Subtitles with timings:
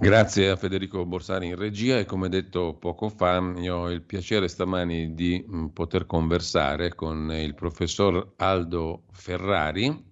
[0.00, 4.46] Grazie a Federico Borsari in regia e come detto poco fa, io ho il piacere
[4.46, 10.04] stamani di mm, poter conversare con il professor Aldo Ferrari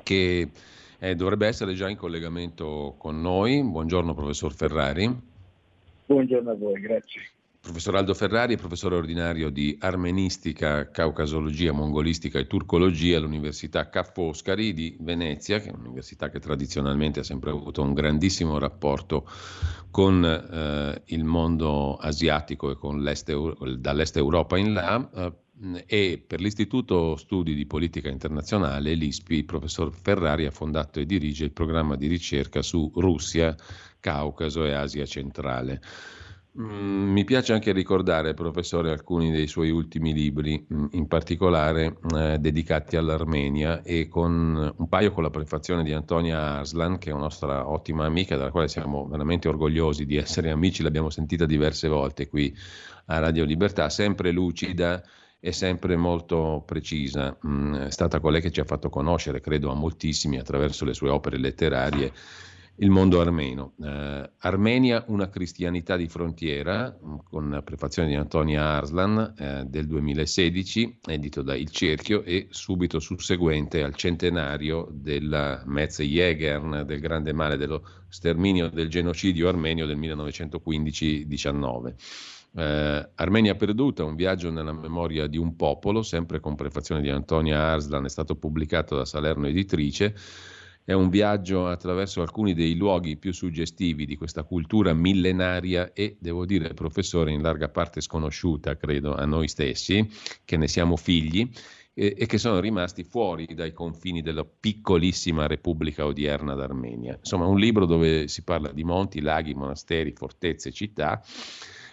[0.00, 0.48] che
[1.00, 3.64] eh, dovrebbe essere già in collegamento con noi.
[3.64, 5.12] Buongiorno professor Ferrari.
[6.06, 7.20] Buongiorno a voi, grazie.
[7.64, 14.98] Professor Aldo Ferrari professore ordinario di armenistica, caucasologia, mongolistica e turcologia all'Università Ca' Foscari di
[15.00, 19.26] Venezia, che è un'università che tradizionalmente ha sempre avuto un grandissimo rapporto
[19.90, 23.32] con eh, il mondo asiatico e con l'est,
[23.78, 25.10] dall'est Europa in là.
[25.14, 25.32] Eh,
[25.86, 31.44] e per l'Istituto Studi di Politica Internazionale, l'ISPI, il professor Ferrari ha fondato e dirige
[31.44, 33.56] il programma di ricerca su Russia,
[34.00, 35.80] Caucaso e Asia centrale.
[36.56, 42.38] Mm, mi piace anche ricordare, professore, alcuni dei suoi ultimi libri, mm, in particolare eh,
[42.38, 47.22] dedicati all'Armenia e con un paio con la prefazione di Antonia Arslan, che è una
[47.22, 52.28] nostra ottima amica, della quale siamo veramente orgogliosi di essere amici, l'abbiamo sentita diverse volte
[52.28, 52.56] qui
[53.06, 55.02] a Radio Libertà, sempre lucida
[55.40, 57.36] e sempre molto precisa.
[57.44, 61.08] Mm, è stata colei che ci ha fatto conoscere, credo, a moltissimi attraverso le sue
[61.08, 62.12] opere letterarie
[62.76, 63.74] il mondo armeno.
[63.80, 69.86] Eh, Armenia, una cristianità di frontiera, mm, con la prefazione di Antonia Arslan eh, del
[69.86, 77.32] 2016, edito da Il Cerchio, e subito susseguente al centenario della Metz Jägern, del grande
[77.32, 81.94] male dello sterminio del genocidio armenio del 1915-19.
[82.56, 87.60] Eh, Armenia perduta, un viaggio nella memoria di un popolo, sempre con prefazione di Antonia
[87.60, 90.14] Arslan, è stato pubblicato da Salerno Editrice
[90.84, 96.44] è un viaggio attraverso alcuni dei luoghi più suggestivi di questa cultura millenaria e, devo
[96.44, 100.06] dire, professore, in larga parte sconosciuta, credo, a noi stessi,
[100.44, 101.48] che ne siamo figli
[101.94, 107.16] e, e che sono rimasti fuori dai confini della piccolissima Repubblica odierna d'Armenia.
[107.16, 111.22] Insomma, un libro dove si parla di monti, laghi, monasteri, fortezze, città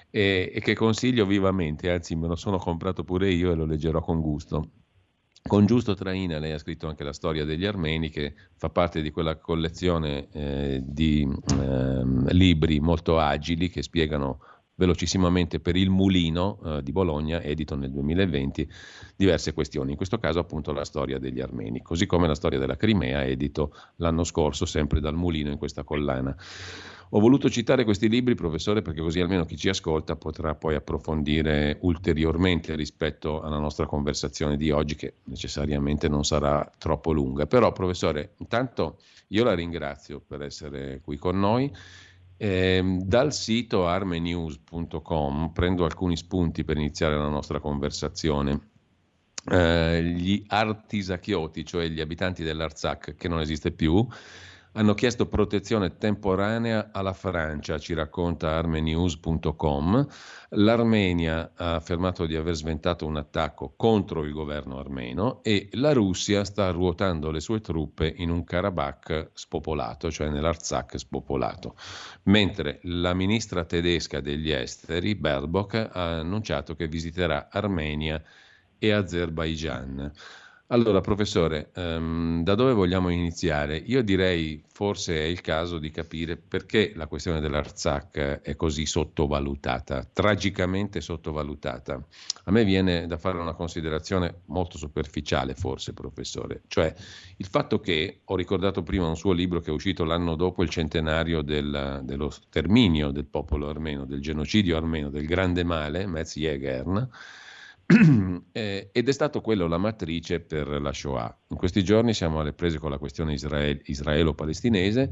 [0.09, 4.01] e, e che consiglio vivamente, anzi me lo sono comprato pure io e lo leggerò
[4.01, 4.80] con gusto.
[5.47, 9.11] Con Giusto Traina lei ha scritto anche la storia degli armeni che fa parte di
[9.11, 11.27] quella collezione eh, di
[11.59, 12.03] eh,
[12.33, 14.39] libri molto agili che spiegano
[14.75, 18.67] velocissimamente per il Mulino eh, di Bologna, edito nel 2020,
[19.15, 22.77] diverse questioni, in questo caso appunto la storia degli armeni, così come la storia della
[22.77, 26.35] Crimea, edito l'anno scorso sempre dal Mulino in questa collana.
[27.13, 31.77] Ho voluto citare questi libri, professore, perché così almeno chi ci ascolta potrà poi approfondire
[31.81, 37.47] ulteriormente rispetto alla nostra conversazione di oggi, che necessariamente non sarà troppo lunga.
[37.47, 41.69] Però, professore, intanto io la ringrazio per essere qui con noi.
[42.37, 48.69] Eh, dal sito armenews.com prendo alcuni spunti per iniziare la nostra conversazione.
[49.51, 54.07] Eh, gli artisachioti, cioè gli abitanti dell'Arzak, che non esiste più,
[54.73, 60.07] hanno chiesto protezione temporanea alla Francia, ci racconta armenews.com.
[60.51, 66.45] L'Armenia ha affermato di aver sventato un attacco contro il governo armeno e la Russia
[66.45, 71.75] sta ruotando le sue truppe in un Karabakh spopolato, cioè nell'Arzakh spopolato.
[72.23, 78.21] Mentre la ministra tedesca degli esteri, Baerbock, ha annunciato che visiterà Armenia
[78.77, 80.11] e Azerbaijan.
[80.71, 83.75] Allora, professore, um, da dove vogliamo iniziare?
[83.75, 90.07] Io direi forse è il caso di capire perché la questione dell'Arzak è così sottovalutata,
[90.13, 92.01] tragicamente sottovalutata.
[92.45, 96.93] A me viene da fare una considerazione molto superficiale, forse, professore, cioè
[97.35, 100.69] il fatto che ho ricordato prima un suo libro che è uscito l'anno dopo il
[100.69, 107.09] centenario del, dello sterminio del popolo armeno, del genocidio armeno, del grande male, Metz Jägern
[108.51, 111.37] eh, ed è stato quello la matrice per la Shoah.
[111.49, 115.11] In questi giorni siamo alle prese con la questione israel- israelo-palestinese,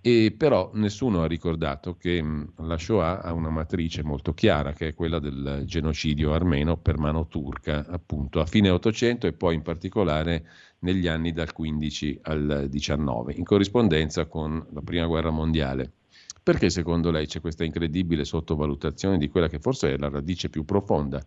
[0.00, 4.88] e però nessuno ha ricordato che mh, la Shoah ha una matrice molto chiara, che
[4.88, 9.62] è quella del genocidio armeno per mano turca, appunto a fine 800 e poi in
[9.62, 10.44] particolare
[10.80, 15.92] negli anni dal 15 al 19, in corrispondenza con la Prima Guerra Mondiale.
[16.42, 20.64] Perché secondo lei c'è questa incredibile sottovalutazione di quella che forse è la radice più
[20.64, 21.24] profonda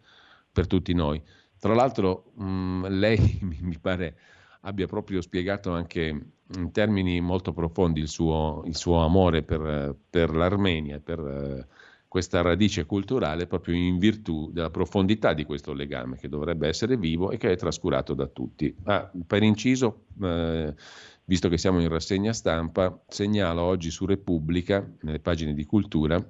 [0.56, 1.22] per tutti noi.
[1.60, 4.18] Tra l'altro mh, mm, lei mi pare
[4.62, 10.34] abbia proprio spiegato anche in termini molto profondi il suo, il suo amore per, per,
[10.34, 11.66] l'Armenia, per uh,
[12.08, 17.32] questa radice culturale, proprio in virtù della profondità di questo legame che dovrebbe essere vivo
[17.32, 18.76] e che è trascurato da tutti.
[18.86, 20.74] Ah, per inciso, uh,
[21.26, 26.24] visto che siamo in rassegna stampa, segnalo oggi su Repubblica, nelle pagine di cultura,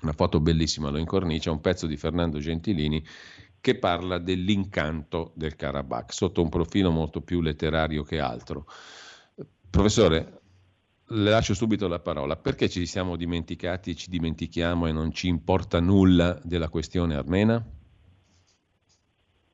[0.00, 3.04] una foto bellissima lo incornicia, un pezzo di Fernando Gentilini
[3.60, 8.66] che parla dell'incanto del Karabakh, sotto un profilo molto più letterario che altro.
[9.70, 10.40] Professore,
[11.06, 12.36] le lascio subito la parola.
[12.36, 17.64] Perché ci siamo dimenticati, ci dimentichiamo e non ci importa nulla della questione armena?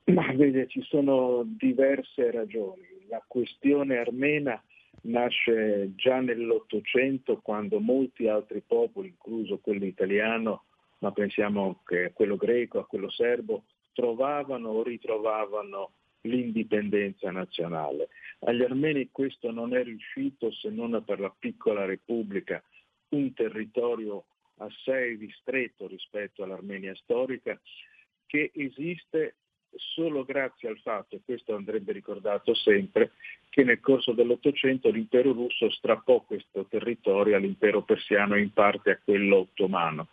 [0.04, 2.86] Ma vede, ci sono diverse ragioni.
[3.08, 4.62] La questione armena
[5.02, 10.64] nasce già nell'Ottocento quando molti altri popoli, incluso quello italiano,
[10.98, 15.92] ma pensiamo a quello greco, a quello serbo, trovavano o ritrovavano
[16.22, 18.08] l'indipendenza nazionale.
[18.40, 22.62] Agli armeni questo non è riuscito se non per la piccola repubblica,
[23.10, 24.24] un territorio
[24.56, 27.58] assai ristretto rispetto all'Armenia storica,
[28.26, 29.36] che esiste
[29.76, 33.12] solo grazie al fatto, e questo andrebbe ricordato sempre,
[33.48, 38.98] che nel corso dell'Ottocento l'impero russo strappò questo territorio all'impero persiano e in parte a
[39.02, 40.08] quello ottomano.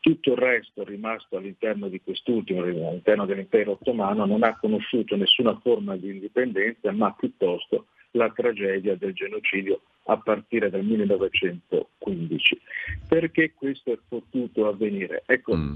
[0.00, 5.96] Tutto il resto rimasto all'interno di quest'ultimo, all'interno dell'impero ottomano, non ha conosciuto nessuna forma
[5.96, 12.60] di indipendenza, ma piuttosto la tragedia del genocidio a partire dal 1915.
[13.08, 15.22] Perché questo è potuto avvenire?
[15.26, 15.72] Ecco, mm.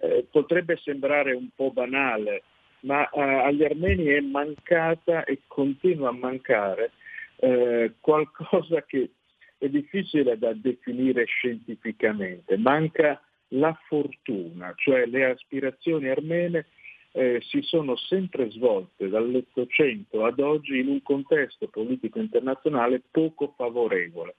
[0.00, 2.42] eh, potrebbe sembrare un po' banale,
[2.84, 6.92] ma eh, agli armeni è mancata e continua a mancare
[7.36, 9.10] eh, qualcosa che
[9.58, 12.56] è difficile da definire scientificamente.
[12.56, 16.66] Manca la fortuna, cioè le aspirazioni armene
[17.12, 24.36] eh, si sono sempre svolte dall'Ottocento ad oggi in un contesto politico internazionale poco favorevole.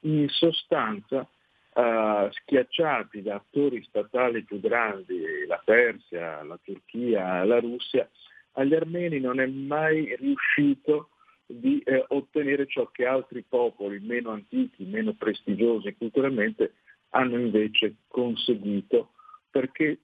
[0.00, 1.28] In sostanza,
[1.78, 8.08] eh, schiacciati da attori statali più grandi, la Persia, la Turchia, la Russia,
[8.54, 11.10] agli armeni non è mai riuscito
[11.46, 16.74] di eh, ottenere ciò che altri popoli meno antichi, meno prestigiosi culturalmente
[17.10, 19.12] hanno invece conseguito
[19.48, 20.00] perché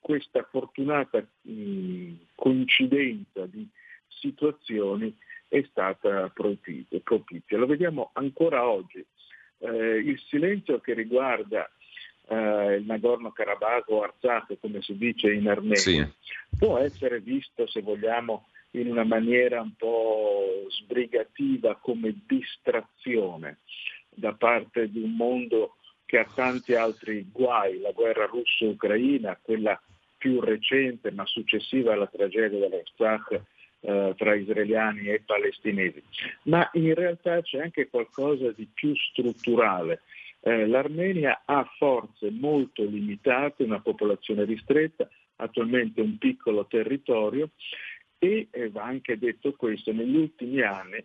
[0.00, 3.68] questa fortunata mh, coincidenza di
[4.08, 5.14] situazioni
[5.46, 7.58] è stata propizia.
[7.58, 9.04] Lo vediamo ancora oggi.
[9.62, 11.70] Eh, il silenzio che riguarda
[12.28, 16.04] eh, il Nagorno-Karabakh o Artsakh, come si dice in Armenia, sì.
[16.58, 23.58] può essere visto, se vogliamo, in una maniera un po' sbrigativa come distrazione
[24.08, 25.76] da parte di un mondo
[26.06, 29.80] che ha tanti altri guai, la guerra russo-ucraina, quella
[30.16, 33.42] più recente ma successiva alla tragedia dell'Artsakh
[33.82, 36.02] eh, tra israeliani e palestinesi.
[36.44, 40.02] Ma in realtà c'è anche qualcosa di più strutturale.
[40.40, 47.50] Eh, L'Armenia ha forze molto limitate, una popolazione ristretta, attualmente un piccolo territorio
[48.18, 51.04] e eh, va anche detto questo, negli ultimi anni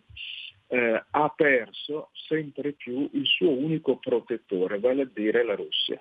[0.68, 6.00] eh, ha perso sempre più il suo unico protettore, vale a dire la Russia.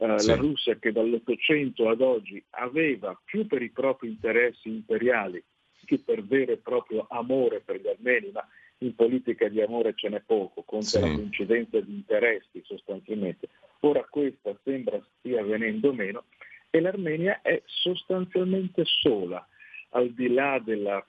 [0.00, 0.28] Eh, sì.
[0.28, 5.42] La Russia che dall'Ottocento ad oggi aveva più per i propri interessi imperiali
[5.88, 8.46] che per vero e proprio amore per gli armeni, ma
[8.80, 11.00] in politica di amore ce n'è poco, conta sì.
[11.00, 13.48] la coincidenza di interessi sostanzialmente.
[13.80, 16.24] Ora questa sembra stia venendo meno
[16.68, 19.44] e l'Armenia è sostanzialmente sola,
[19.90, 21.02] al di là della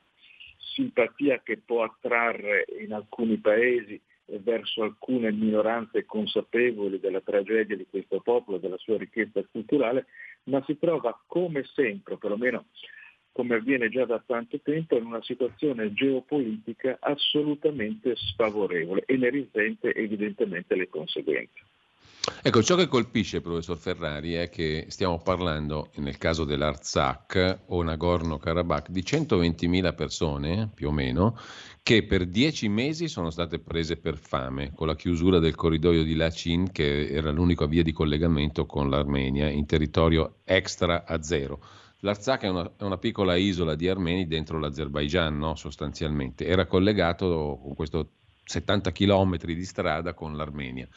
[0.58, 8.22] simpatia che può attrarre in alcuni paesi verso alcune minoranze consapevoli della tragedia di questo
[8.22, 10.06] popolo, della sua ricchezza culturale,
[10.44, 12.68] ma si trova come sempre, perlomeno
[13.32, 19.94] come avviene già da tanto tempo, in una situazione geopolitica assolutamente sfavorevole e ne risente
[19.94, 21.64] evidentemente le conseguenze.
[22.42, 28.90] Ecco, ciò che colpisce, professor Ferrari, è che stiamo parlando, nel caso dell'Artsakh o Nagorno-Karabakh,
[28.90, 31.38] di 120.000 persone, più o meno,
[31.82, 36.16] che per dieci mesi sono state prese per fame, con la chiusura del corridoio di
[36.16, 41.60] Lachin, che era l'unica via di collegamento con l'Armenia, in territorio extra a zero.
[42.02, 45.56] L'Artsakh è una, è una, piccola isola di armeni dentro l'Azerbaigian, no?
[45.56, 46.46] sostanzialmente.
[46.46, 48.12] Era collegato con questo
[48.46, 50.88] 70 km di strada con l'Armenia.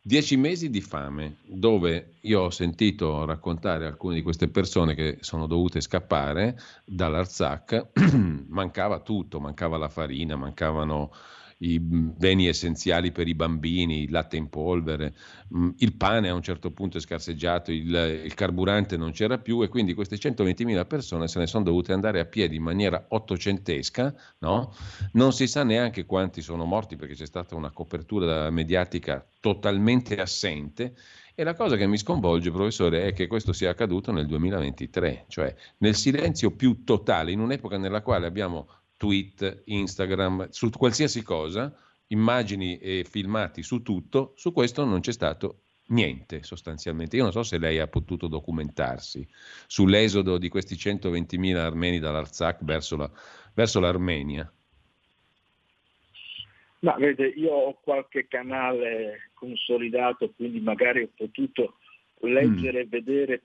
[0.00, 5.46] Dieci mesi di fame, dove io ho sentito raccontare alcune di queste persone che sono
[5.46, 7.88] dovute scappare dall'Arzak,
[8.48, 11.12] mancava tutto, mancava la farina, mancavano
[11.58, 15.14] i beni essenziali per i bambini, il latte in polvere,
[15.54, 19.62] mm, il pane a un certo punto è scarseggiato, il, il carburante non c'era più
[19.62, 24.14] e quindi queste 120.000 persone se ne sono dovute andare a piedi in maniera ottocentesca,
[24.38, 24.72] no?
[25.12, 30.94] non si sa neanche quanti sono morti perché c'è stata una copertura mediatica totalmente assente.
[31.34, 35.54] E la cosa che mi sconvolge, professore, è che questo sia accaduto nel 2023, cioè
[35.78, 41.74] nel silenzio più totale, in un'epoca nella quale abbiamo tweet, Instagram, su qualsiasi cosa,
[42.08, 47.16] immagini e filmati su tutto, su questo non c'è stato niente sostanzialmente.
[47.16, 49.26] Io non so se lei ha potuto documentarsi
[49.66, 53.10] sull'esodo di questi 120.000 armeni dall'Arzak verso, la,
[53.54, 54.52] verso l'Armenia.
[56.80, 61.78] Ma vede, io ho qualche canale consolidato, quindi magari ho potuto
[62.20, 62.88] leggere e mm.
[62.88, 63.42] vedere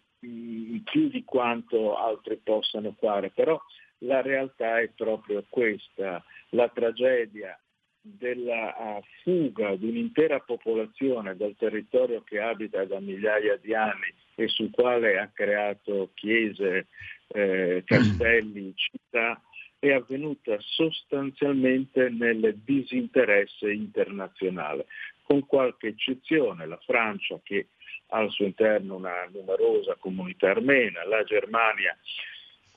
[0.84, 3.60] più di quanto altri possano fare, però
[4.00, 7.58] la realtà è proprio questa, la tragedia
[8.06, 14.72] della fuga di un'intera popolazione dal territorio che abita da migliaia di anni e sul
[14.72, 16.88] quale ha creato chiese,
[17.28, 19.42] eh, castelli, città,
[19.80, 24.86] è avvenuta sostanzialmente nel disinteresse internazionale,
[25.24, 27.68] con qualche eccezione, la Francia che
[28.14, 31.98] al suo interno una numerosa comunità armena, la Germania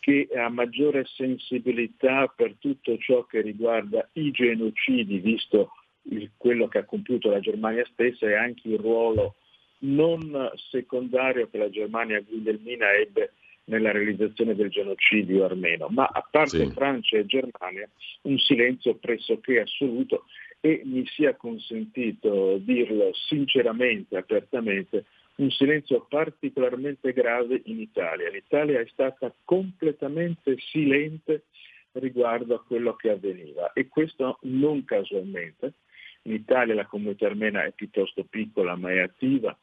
[0.01, 5.73] che ha maggiore sensibilità per tutto ciò che riguarda i genocidi, visto
[6.11, 9.35] il, quello che ha compiuto la Germania stessa e anche il ruolo
[9.79, 13.33] non secondario che la Germania Guglielmina ebbe
[13.65, 16.71] nella realizzazione del genocidio armeno, ma a parte sì.
[16.71, 17.89] Francia e Germania
[18.23, 20.27] un silenzio pressoché assoluto
[20.61, 25.05] e mi sia consentito dirlo sinceramente, apertamente,
[25.37, 28.31] un silenzio particolarmente grave in Italia.
[28.31, 31.45] L'Italia è stata completamente silente
[31.93, 35.75] riguardo a quello che avveniva e questo non casualmente.
[36.23, 39.57] In Italia la comunità armena è piuttosto piccola ma è attiva,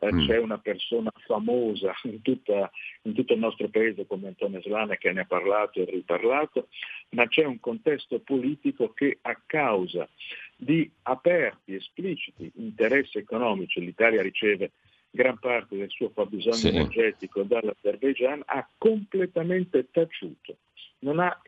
[0.00, 0.26] eh, mm.
[0.26, 2.70] c'è una persona famosa in, tutta,
[3.02, 6.68] in, tutto il nostro paese come Antonio Slane che ne ha parlato e riparlato,
[7.10, 10.08] ma c'è un contesto politico che a causa
[10.56, 14.72] di aperti, espliciti interessi economici, l'Italia riceve
[15.10, 16.68] gran parte del suo fabbisogno sì.
[16.68, 20.56] energetico dall'Azerbaijan, ha completamente taciuto,
[21.00, 21.40] non ha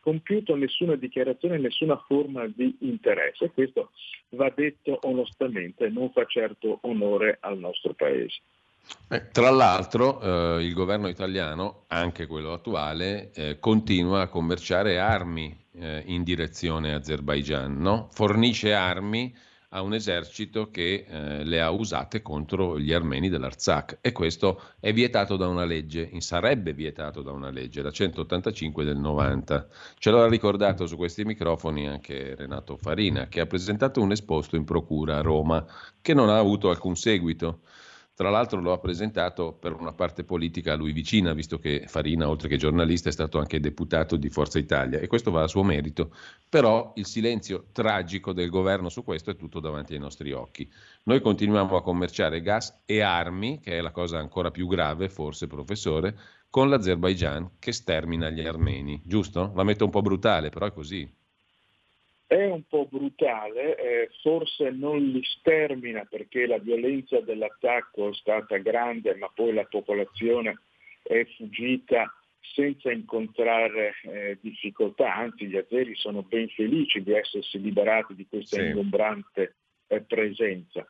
[0.00, 3.50] compiuto nessuna dichiarazione, nessuna forma di interesse.
[3.50, 3.90] Questo
[4.30, 8.40] va detto onestamente, non fa certo onore al nostro Paese.
[9.08, 15.56] Eh, tra l'altro eh, il governo italiano, anche quello attuale, eh, continua a commerciare armi
[15.72, 18.08] eh, in direzione Azerbaijan, no?
[18.12, 19.34] fornisce armi
[19.74, 24.92] a un esercito che eh, le ha usate contro gli armeni dell'Arzak e questo è
[24.92, 29.66] vietato da una legge, sarebbe vietato da una legge, la 185 del 90.
[29.98, 34.64] Ce l'ha ricordato su questi microfoni anche Renato Farina, che ha presentato un esposto in
[34.64, 35.66] procura a Roma,
[36.00, 37.60] che non ha avuto alcun seguito.
[38.16, 42.28] Tra l'altro lo ha presentato per una parte politica a lui vicina, visto che Farina,
[42.28, 45.64] oltre che giornalista, è stato anche deputato di Forza Italia e questo va a suo
[45.64, 46.14] merito.
[46.48, 50.70] Però il silenzio tragico del governo su questo è tutto davanti ai nostri occhi.
[51.04, 55.48] Noi continuiamo a commerciare gas e armi, che è la cosa ancora più grave, forse
[55.48, 56.16] professore,
[56.50, 59.50] con l'Azerbaigian che stermina gli armeni, giusto?
[59.56, 61.22] La metto un po' brutale, però è così.
[62.34, 68.56] È un po' brutale, eh, forse non li stermina perché la violenza dell'attacco è stata
[68.56, 70.58] grande, ma poi la popolazione
[71.04, 78.16] è fuggita senza incontrare eh, difficoltà, anzi gli azeri sono ben felici di essersi liberati
[78.16, 78.66] di questa sì.
[78.66, 79.54] ingombrante
[79.86, 80.84] eh, presenza.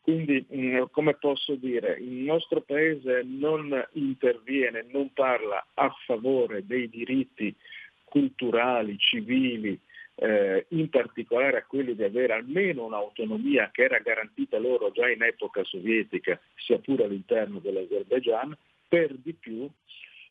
[0.00, 6.66] Quindi, mh, mm, come posso dire, il nostro Paese non interviene, non parla a favore
[6.66, 7.54] dei diritti
[8.02, 9.78] culturali, civili,
[10.20, 15.22] eh, in particolare a quelli di avere almeno un'autonomia che era garantita loro già in
[15.22, 18.56] epoca sovietica, sia pure all'interno dell'Azerbaijan,
[18.88, 19.68] per di più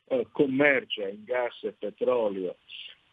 [0.10, 2.58] eh, commercia in gas e petrolio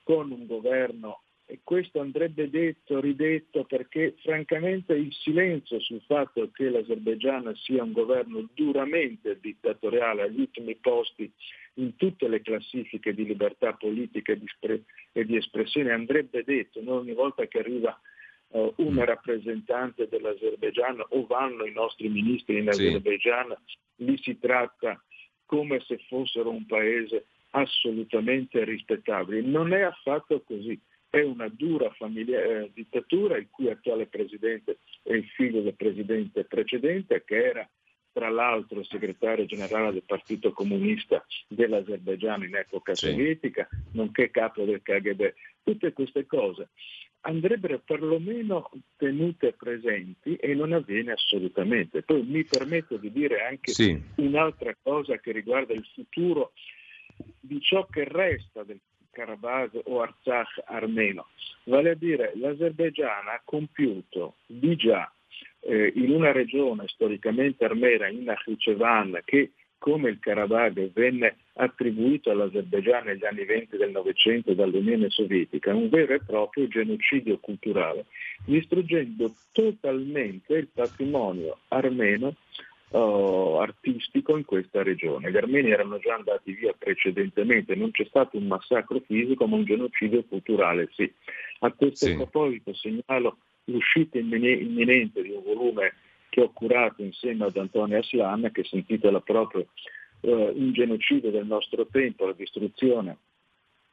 [0.03, 6.71] con un governo e questo andrebbe detto, ridetto, perché francamente il silenzio sul fatto che
[6.71, 11.31] l'Azerbaigian sia un governo duramente dittatoriale agli ultimi posti
[11.75, 16.81] in tutte le classifiche di libertà politica e di, spre- e di espressione andrebbe detto,
[16.83, 17.99] non ogni volta che arriva
[18.49, 19.01] uh, un mm.
[19.01, 24.05] rappresentante dell'Azerbaigian o vanno i nostri ministri in Azerbaigian, sì.
[24.05, 24.99] lì si tratta
[25.45, 29.43] come se fossero un paese assolutamente rispettabile.
[29.43, 30.81] Non è affatto così
[31.15, 36.45] è una dura famiglia, eh, dittatura il cui attuale presidente è il figlio del presidente
[36.45, 37.69] precedente che era
[38.13, 43.11] tra l'altro segretario generale del Partito Comunista dell'Azerbaigian in epoca sì.
[43.11, 45.35] sovietica, nonché capo del KGB.
[45.65, 46.69] Tutte queste cose
[47.23, 52.03] andrebbero perlomeno tenute presenti e non avviene assolutamente.
[52.03, 54.01] Poi mi permetto di dire anche sì.
[54.17, 56.53] un'altra cosa che riguarda il futuro
[57.41, 58.81] di ciò che resta del
[59.15, 61.29] Karabakh o Artsakh armeno.
[61.65, 65.11] Vale a dire l'Azerbaigian ha compiuto di già
[65.61, 73.05] eh, in una regione storicamente armena, in Nakhchivan, che come il Karabakh venne attribuito all'Azerbaigian
[73.05, 78.07] negli anni 20 del Novecento dall'Unione Sovietica, un vero e proprio genocidio culturale,
[78.47, 82.35] distruggendo totalmente il patrimonio armeno
[82.95, 85.31] uh, artistico in questa regione.
[85.31, 89.65] Gli armeni erano già andati via precedentemente, non c'è stato un massacro fisico ma un
[89.65, 91.13] genocidio culturale sì.
[91.61, 92.15] A questo sì.
[92.15, 95.95] proposito segnalo l'uscita imminente di un volume
[96.29, 99.67] che ho curato insieme ad Antonio Aslan che si intitola proprio
[100.21, 103.17] uh, Un genocidio del nostro tempo, la distruzione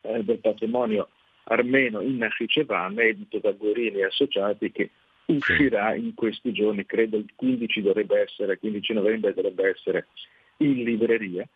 [0.02, 1.10] eh, del patrimonio
[1.46, 4.90] armeno in Nakhichevan, edito da Guerini e Associati, che
[5.36, 10.08] uscirà in questi giorni, credo il 15 dovrebbe essere, 15 novembre dovrebbe essere
[10.58, 11.48] in libreria.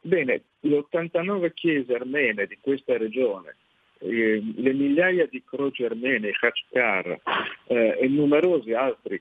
[0.00, 3.56] Bene, le 89 chiese armene di questa regione,
[3.98, 7.20] eh, le migliaia di croci armene, Khachkar
[7.66, 9.20] eh, e numerosi altri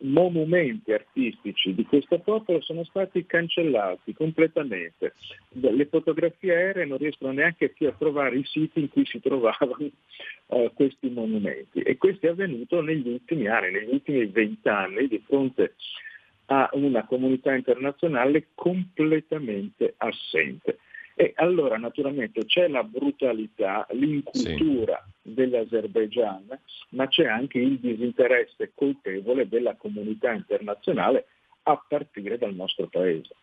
[0.00, 5.14] monumenti artistici di questo popolo sono stati cancellati completamente.
[5.50, 9.90] Le fotografie aeree non riescono neanche più a trovare i siti in cui si trovavano
[10.46, 15.74] uh, questi monumenti e questo è avvenuto negli ultimi anni, negli ultimi vent'anni di fronte
[16.46, 20.78] a una comunità internazionale completamente assente.
[21.20, 25.34] E allora naturalmente c'è la brutalità, l'incultura sì.
[25.34, 26.46] dell'Azerbaigian,
[26.90, 31.26] ma c'è anche il disinteresse colpevole della comunità internazionale
[31.64, 33.34] a partire dal nostro paese.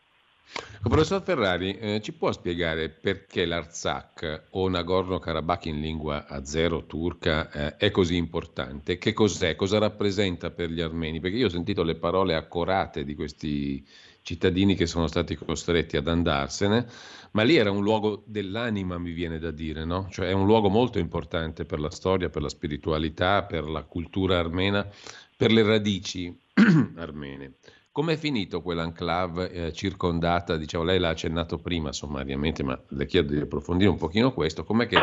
[0.81, 7.91] Professor Ferrari, eh, ci può spiegare perché l'Artsakh o Nagorno-Karabakh in lingua azero-turca eh, è
[7.91, 8.97] così importante?
[8.97, 9.55] Che cos'è?
[9.55, 11.19] Cosa rappresenta per gli armeni?
[11.19, 13.85] Perché io ho sentito le parole accorate di questi
[14.25, 16.87] cittadini che sono stati costretti ad andarsene,
[17.33, 20.07] ma lì era un luogo dell'anima, mi viene da dire, no?
[20.09, 24.39] Cioè è un luogo molto importante per la storia, per la spiritualità, per la cultura
[24.39, 24.89] armena,
[25.37, 26.35] per le radici
[26.97, 27.57] armene.
[27.95, 33.31] Come è finito quell'enclave eh, circondata, diciamo, lei l'ha accennato prima sommariamente, ma le chiedo
[33.31, 34.97] di approfondire un pochino questo, com'è che,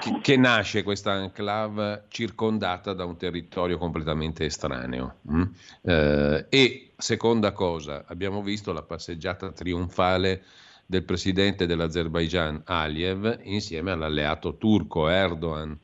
[0.00, 5.18] che, che nasce questa enclave circondata da un territorio completamente estraneo?
[5.30, 5.42] Mm?
[5.82, 10.42] Eh, e seconda cosa, abbiamo visto la passeggiata trionfale
[10.84, 15.78] del presidente dell'Azerbaigian Aliyev insieme all'alleato turco Erdogan.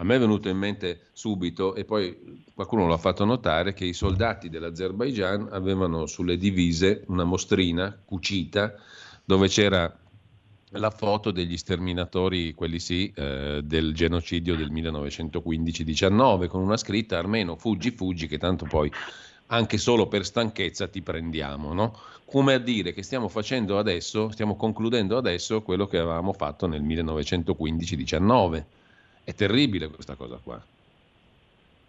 [0.00, 3.92] A me è venuto in mente subito, e poi qualcuno l'ha fatto notare, che i
[3.92, 8.76] soldati dell'Azerbaigian avevano sulle divise una mostrina cucita
[9.22, 9.94] dove c'era
[10.70, 17.56] la foto degli sterminatori, quelli sì, eh, del genocidio del 1915-19, con una scritta armeno
[17.56, 18.90] fuggi fuggi, che tanto poi
[19.48, 21.94] anche solo per stanchezza ti prendiamo, no?
[22.24, 26.82] Come a dire che stiamo facendo adesso, stiamo concludendo adesso quello che avevamo fatto nel
[26.82, 28.64] 1915-19.
[29.24, 30.62] È terribile questa cosa qua.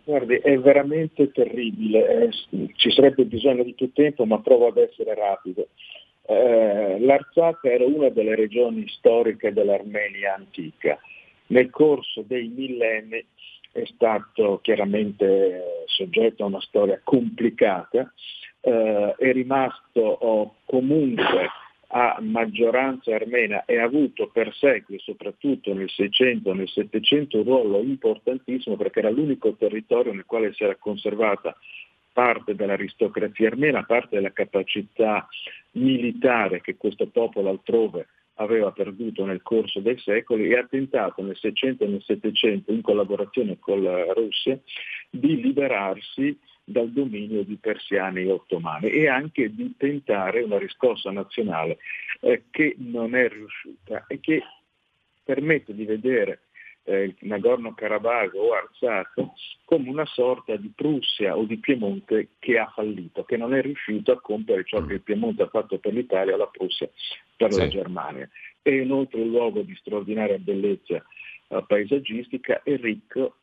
[0.03, 2.29] Guardi, è veramente terribile, eh,
[2.75, 5.67] ci sarebbe bisogno di più tempo, ma provo ad essere rapido.
[6.23, 6.97] Eh,
[7.61, 10.99] era una delle regioni storiche dell'Armenia antica.
[11.47, 13.23] Nel corso dei millenni
[13.71, 18.11] è stato chiaramente soggetto a una storia complicata,
[18.61, 21.47] eh, è rimasto oh, comunque
[21.93, 27.81] a maggioranza armena e ha avuto per secoli, soprattutto nel 600 nel 700, un ruolo
[27.81, 31.55] importantissimo perché era l'unico territorio nel quale si era conservata
[32.13, 35.27] parte dell'aristocrazia armena, parte della capacità
[35.71, 41.37] militare che questo popolo altrove aveva perduto nel corso dei secoli e ha tentato nel
[41.37, 44.57] 600 e nel 700, in collaborazione con la Russia,
[45.09, 51.77] di liberarsi dal dominio di persiani e ottomani e anche di tentare una riscossa nazionale
[52.21, 54.43] eh, che non è riuscita e che
[55.23, 56.43] permette di vedere
[56.83, 59.13] eh, Nagorno-Karabakh o Artsakh
[59.65, 64.11] come una sorta di Prussia o di Piemonte che ha fallito, che non è riuscito
[64.11, 66.89] a compiere ciò che il Piemonte ha fatto per l'Italia la Prussia
[67.35, 67.59] per sì.
[67.59, 68.29] la Germania.
[68.61, 71.03] È inoltre un luogo di straordinaria bellezza
[71.47, 73.35] eh, paesaggistica e ricco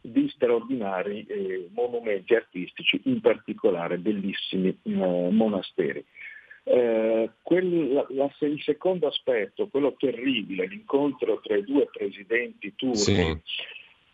[0.00, 4.90] di straordinari eh, monumenti artistici, in particolare bellissimi eh,
[5.30, 6.04] monasteri.
[6.64, 13.38] Eh, quel, la, il secondo aspetto, quello terribile, l'incontro tra i due presidenti turchi, sì.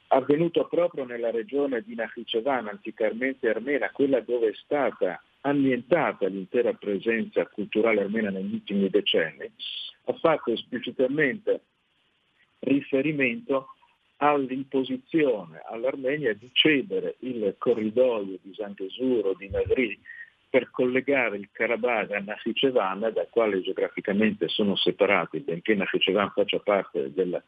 [0.09, 7.47] avvenuto proprio nella regione di Nakhichevan, anticamente armena, quella dove è stata annientata l'intera presenza
[7.47, 9.51] culturale armena negli ultimi decenni,
[10.05, 11.61] ha fatto esplicitamente
[12.61, 13.75] riferimento
[14.19, 19.99] all'imposizione all'Armenia di cedere il corridoio di San Gesuro, di Nagri,
[20.51, 27.13] per collegare il Karabakh a Nakhichevan, dal quale geograficamente sono separati, benché Nakhichevan faccia parte
[27.13, 27.41] del,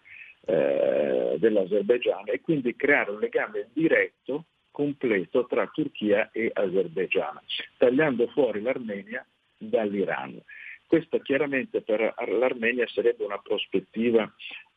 [0.45, 7.41] eh, dell'Azerbaigian, e quindi creare un legame diretto, completo tra Turchia e Azerbaigian,
[7.79, 10.41] tagliando fuori l'Armenia dall'Iran.
[10.91, 14.29] Questa chiaramente per l'Armenia sarebbe una prospettiva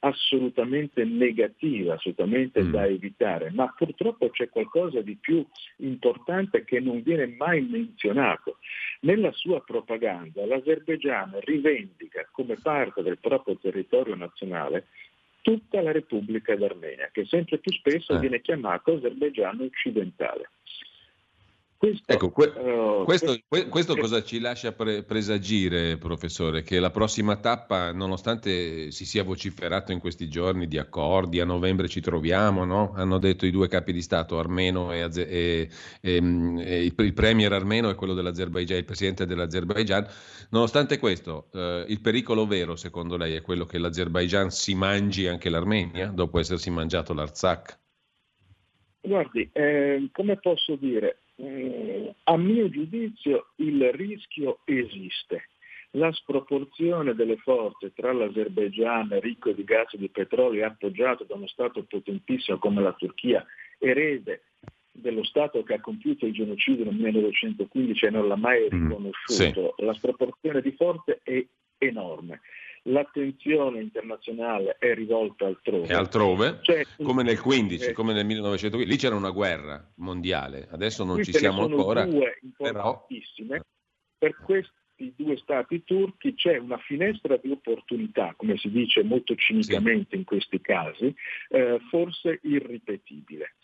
[0.01, 2.69] assolutamente negativa, assolutamente mm.
[2.69, 5.43] da evitare, ma purtroppo c'è qualcosa di più
[5.77, 8.59] importante che non viene mai menzionato
[9.01, 14.89] Nella sua propaganda l'Azerbaigian rivendica come parte del proprio territorio nazionale
[15.41, 18.19] tutta la Repubblica d'Armenia, che sempre più spesso eh.
[18.19, 20.51] viene chiamato Azerbaigian occidentale.
[21.83, 26.63] Questo, ecco, que- uh, questo, que- questo, cosa ci lascia pre- presagire, professore?
[26.63, 31.89] Che la prossima tappa, nonostante si sia vociferato in questi giorni di accordi, a novembre
[31.89, 32.93] ci troviamo, no?
[32.95, 35.69] hanno detto i due capi di Stato, armeno e, Aze- e,
[35.99, 40.07] e, mm, e il, premier armeno e quello dell'Azerbaigian, il presidente dell'Azerbaigian,
[40.51, 45.49] nonostante questo, eh, il pericolo vero, secondo lei, è quello che l'Azerbaigian si mangi anche
[45.49, 47.77] l'Armenia, dopo essersi mangiato l'Arzak?
[49.01, 55.49] Guardi, eh, come posso dire, eh, a mio giudizio il rischio esiste.
[55.91, 61.35] La sproporzione delle forze tra l'Azerbaigian ricco di gas e di petrolio e appoggiato da
[61.35, 63.45] uno Stato potentissimo come la Turchia,
[63.77, 64.45] erede
[64.91, 69.65] dello Stato che ha compiuto il genocidio nel 1915 e non l'ha mai riconosciuto, mm,
[69.75, 69.85] sì.
[69.85, 71.45] la sproporzione di forze è
[71.77, 72.41] enorme
[72.83, 75.87] l'attenzione internazionale è rivolta altrove.
[75.87, 80.67] E altrove, cioè, come nel 15, eh, come nel 1915, lì c'era una guerra mondiale,
[80.71, 82.05] adesso non ci siamo ancora.
[82.05, 83.47] Due importantissime.
[83.47, 83.63] Però...
[84.17, 90.11] Per questi due stati turchi c'è una finestra di opportunità, come si dice molto cinicamente
[90.11, 90.15] sì.
[90.17, 91.13] in questi casi,
[91.49, 93.55] eh, forse irripetibile.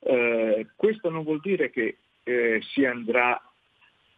[0.00, 3.42] Eh, questo non vuol dire che eh, si andrà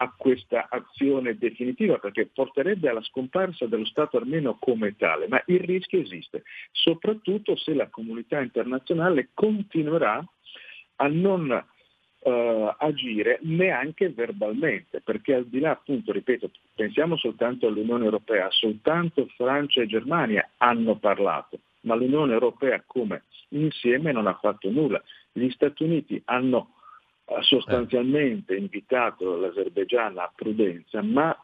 [0.03, 5.61] a questa azione definitiva perché porterebbe alla scomparsa dello Stato armeno come tale, ma il
[5.61, 10.25] rischio esiste, soprattutto se la comunità internazionale continuerà
[10.97, 12.31] a non uh,
[12.79, 19.83] agire neanche verbalmente, perché al di là appunto, ripeto, pensiamo soltanto all'Unione Europea, soltanto Francia
[19.83, 25.03] e Germania hanno parlato, ma l'Unione Europea come insieme non ha fatto nulla.
[25.33, 26.80] Gli Stati Uniti hanno ha
[27.41, 31.37] sostanzialmente invitato l'Azerbaigian a prudenza, ma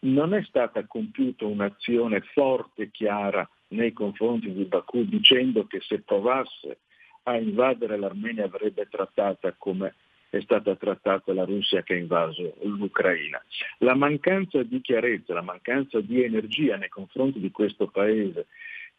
[0.00, 6.00] non è stata compiuta un'azione forte e chiara nei confronti di Baku dicendo che se
[6.00, 6.78] provasse
[7.24, 9.94] a invadere l'Armenia avrebbe trattata come
[10.30, 13.40] è stata trattata la Russia che ha invaso l'Ucraina.
[13.78, 18.46] La mancanza di chiarezza, la mancanza di energia nei confronti di questo paese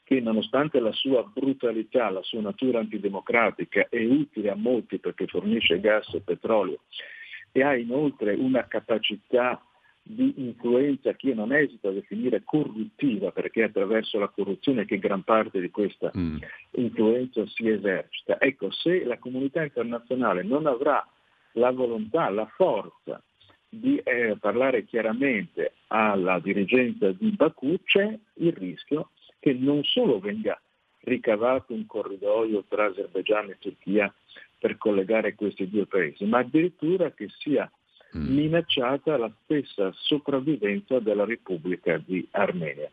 [0.05, 5.79] che nonostante la sua brutalità, la sua natura antidemocratica è utile a molti perché fornisce
[5.79, 6.81] gas e petrolio
[7.51, 9.59] e ha inoltre una capacità
[10.07, 14.99] di influenza che io non esito a definire corruttiva perché è attraverso la corruzione che
[14.99, 16.37] gran parte di questa mm.
[16.73, 18.39] influenza si esercita.
[18.39, 21.03] Ecco, se la comunità internazionale non avrà
[21.53, 23.19] la volontà, la forza
[23.67, 29.09] di eh, parlare chiaramente alla dirigenza di Baku, c'è il rischio
[29.45, 30.59] che non solo venga
[31.01, 34.11] ricavato un corridoio tra Azerbaigian e Turchia
[34.57, 37.71] per collegare questi due paesi, ma addirittura che sia
[38.17, 38.33] mm.
[38.33, 42.89] minacciata la stessa sopravvivenza della Repubblica di Armenia.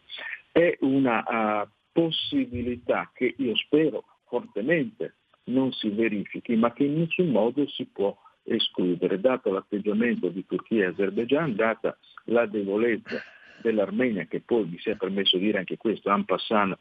[0.53, 7.31] È una uh, possibilità che io spero fortemente non si verifichi, ma che in nessun
[7.31, 13.23] modo si può escludere, dato l'atteggiamento di Turchia e Azerbaigian, data la debolezza
[13.63, 16.77] dell'Armenia, che poi mi si è permesso dire anche questo, Ampassan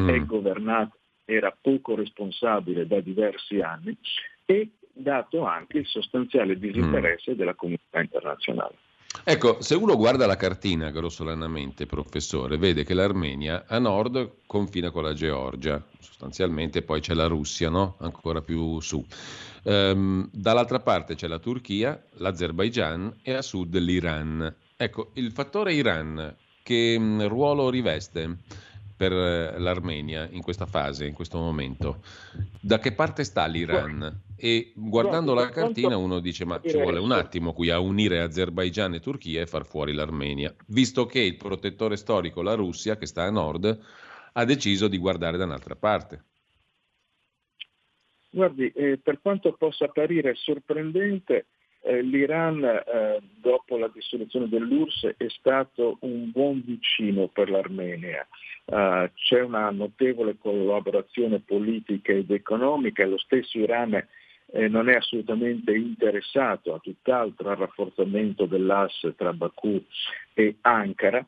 [0.00, 0.08] mm.
[0.08, 3.96] è governato, era poco responsabile da diversi anni,
[4.44, 7.34] e dato anche il sostanziale disinteresse mm.
[7.34, 8.74] della comunità internazionale.
[9.24, 15.02] Ecco, se uno guarda la cartina grossolanamente, professore, vede che l'Armenia a nord confina con
[15.02, 17.96] la Georgia, sostanzialmente poi c'è la Russia, no?
[18.00, 19.04] ancora più su.
[19.64, 24.54] Um, dall'altra parte c'è la Turchia, l'Azerbaigian e a sud l'Iran.
[24.80, 28.36] Ecco, il fattore Iran, che ruolo riveste
[28.96, 32.00] per eh, l'Armenia in questa fase, in questo momento?
[32.60, 34.22] Da che parte sta l'Iran?
[34.36, 38.94] E guardando la cartina uno dice ma ci vuole un attimo qui a unire Azerbaigian
[38.94, 43.24] e Turchia e far fuori l'Armenia, visto che il protettore storico, la Russia, che sta
[43.24, 43.84] a nord,
[44.32, 46.24] ha deciso di guardare da un'altra parte.
[48.30, 51.46] Guardi, eh, per quanto possa apparire sorprendente,
[51.82, 58.26] eh, L'Iran eh, dopo la dissoluzione dell'URSS è stato un buon vicino per l'Armenia.
[58.64, 63.94] Uh, c'è una notevole collaborazione politica ed economica e lo stesso Iran
[64.50, 69.82] eh, non è assolutamente interessato a tutt'altro al rafforzamento dell'asse tra Baku
[70.34, 71.24] e Ankara.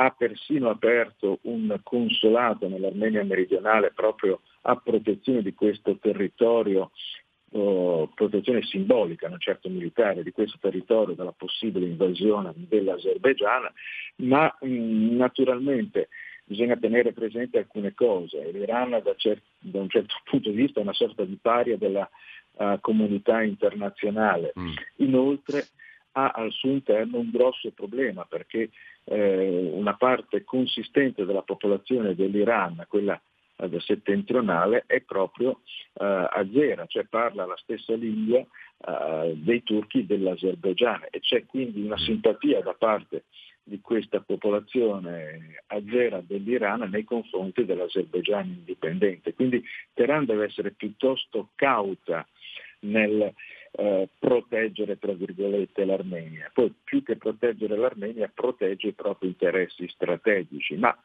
[0.00, 6.92] Ha persino aperto un consolato nell'Armenia meridionale proprio a protezione di questo territorio
[7.50, 13.72] protezione simbolica, non certo militare, di questo territorio dalla possibile invasione dell'Azerbaigian,
[14.16, 16.08] ma mh, naturalmente
[16.44, 18.50] bisogna tenere presente alcune cose.
[18.50, 22.08] L'Iran da, cer- da, un certo punto di vista è una sorta di paria della
[22.52, 24.52] uh, comunità internazionale.
[24.58, 24.72] Mm.
[24.96, 25.66] Inoltre
[26.12, 28.70] ha al suo interno un grosso problema perché
[29.04, 33.20] eh, una parte consistente della popolazione dell'Iran, quella
[33.80, 35.60] settentrionale, è proprio
[35.94, 41.98] eh, azera, cioè parla la stessa lingua eh, dei turchi dell'Azerbaigian e c'è quindi una
[41.98, 43.24] simpatia da parte
[43.68, 49.34] di questa popolazione azera dell'Iran nei confronti dell'Azerbaigian indipendente.
[49.34, 52.26] Quindi Teheran deve essere piuttosto cauta
[52.80, 53.32] nel
[53.72, 56.50] eh, proteggere tra virgolette l'Armenia.
[56.52, 60.96] Poi più che proteggere l'Armenia protegge i propri interessi strategici, ma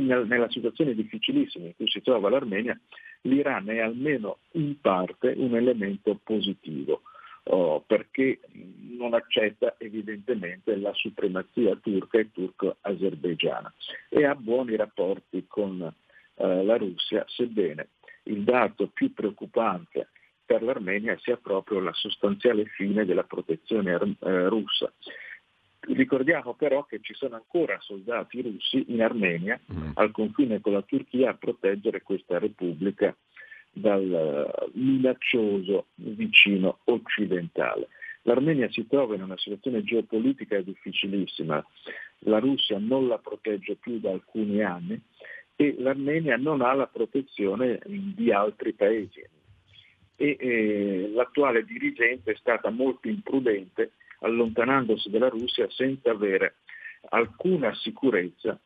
[0.00, 2.78] nella situazione difficilissima in cui si trova l'Armenia,
[3.22, 7.02] l'Iran è almeno in parte un elemento positivo,
[7.44, 8.40] oh, perché
[8.96, 13.72] non accetta evidentemente la supremazia turca e turco-azerbaigiana
[14.08, 17.88] e ha buoni rapporti con eh, la Russia, sebbene
[18.24, 20.08] il dato più preoccupante
[20.44, 24.92] per l'Armenia sia proprio la sostanziale fine della protezione eh, russa.
[25.88, 29.92] Ricordiamo però che ci sono ancora soldati russi in Armenia, mm.
[29.94, 33.14] al confine con la Turchia, a proteggere questa repubblica
[33.70, 37.88] dal eh, minaccioso vicino occidentale.
[38.22, 41.64] L'Armenia si trova in una situazione geopolitica difficilissima,
[42.20, 45.00] la Russia non la protegge più da alcuni anni
[45.54, 49.24] e l'Armenia non ha la protezione di altri paesi,
[50.16, 56.56] e eh, l'attuale dirigente è stata molto imprudente allontanandosi dalla Russia senza avere
[57.10, 58.58] alcuna sicurezza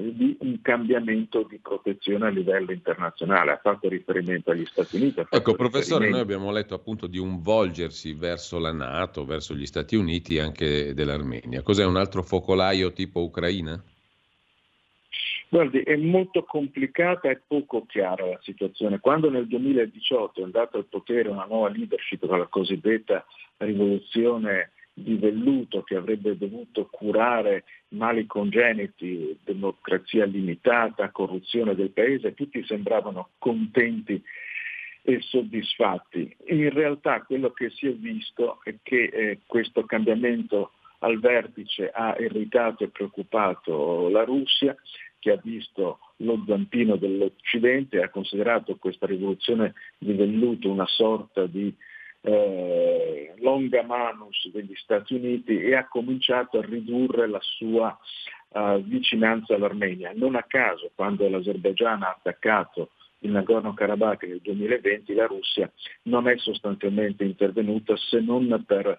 [0.00, 3.50] di un cambiamento di protezione a livello internazionale.
[3.50, 5.24] Ha fatto riferimento agli Stati Uniti.
[5.28, 9.96] Ecco, professore, noi abbiamo letto appunto di un volgersi verso la Nato, verso gli Stati
[9.96, 11.62] Uniti anche dell'Armenia.
[11.62, 13.82] Cos'è un altro focolaio tipo Ucraina?
[15.50, 19.00] Guardi, è molto complicata e poco chiara la situazione.
[19.00, 23.24] Quando nel 2018 è andata al potere una nuova leadership con la cosiddetta
[23.56, 32.64] rivoluzione di velluto che avrebbe dovuto curare mali congeniti, democrazia limitata, corruzione del paese, tutti
[32.64, 34.22] sembravano contenti
[35.02, 36.36] e soddisfatti.
[36.48, 42.16] In realtà quello che si è visto è che eh, questo cambiamento al vertice ha
[42.18, 44.76] irritato e preoccupato la Russia
[45.20, 51.46] che ha visto lo zampino dell'Occidente e ha considerato questa rivoluzione di velluto una sorta
[51.46, 51.74] di
[52.20, 57.96] eh, longa manus degli Stati Uniti e ha cominciato a ridurre la sua
[58.48, 60.12] uh, vicinanza all'Armenia.
[60.14, 65.70] Non a caso, quando l'Azerbaigian ha attaccato il Nagorno-Karabakh nel 2020, la Russia
[66.02, 68.98] non è sostanzialmente intervenuta se non per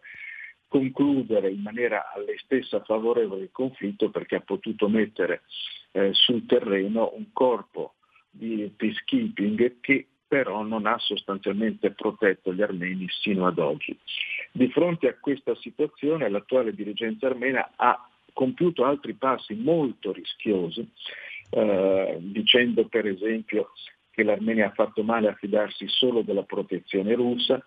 [0.68, 5.42] concludere in maniera a lei stessa favorevole il conflitto perché ha potuto mettere
[5.92, 7.96] eh, sul terreno un corpo
[8.30, 13.98] di peacekeeping che però non ha sostanzialmente protetto gli armeni sino ad oggi.
[14.52, 20.88] Di fronte a questa situazione l'attuale dirigenza armena ha compiuto altri passi molto rischiosi,
[21.50, 23.72] eh, dicendo per esempio
[24.12, 27.64] che l'Armenia ha fatto male a fidarsi solo della protezione russa,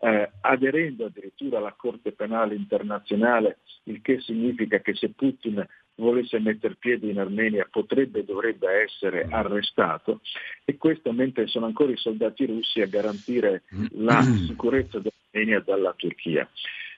[0.00, 5.66] eh, aderendo addirittura alla Corte Penale Internazionale, il che significa che se Putin
[5.96, 10.20] volesse mettere piede in Armenia potrebbe e dovrebbe essere arrestato
[10.64, 14.46] e questo mentre sono ancora i soldati russi a garantire la mm.
[14.46, 16.48] sicurezza dell'Armenia dalla Turchia.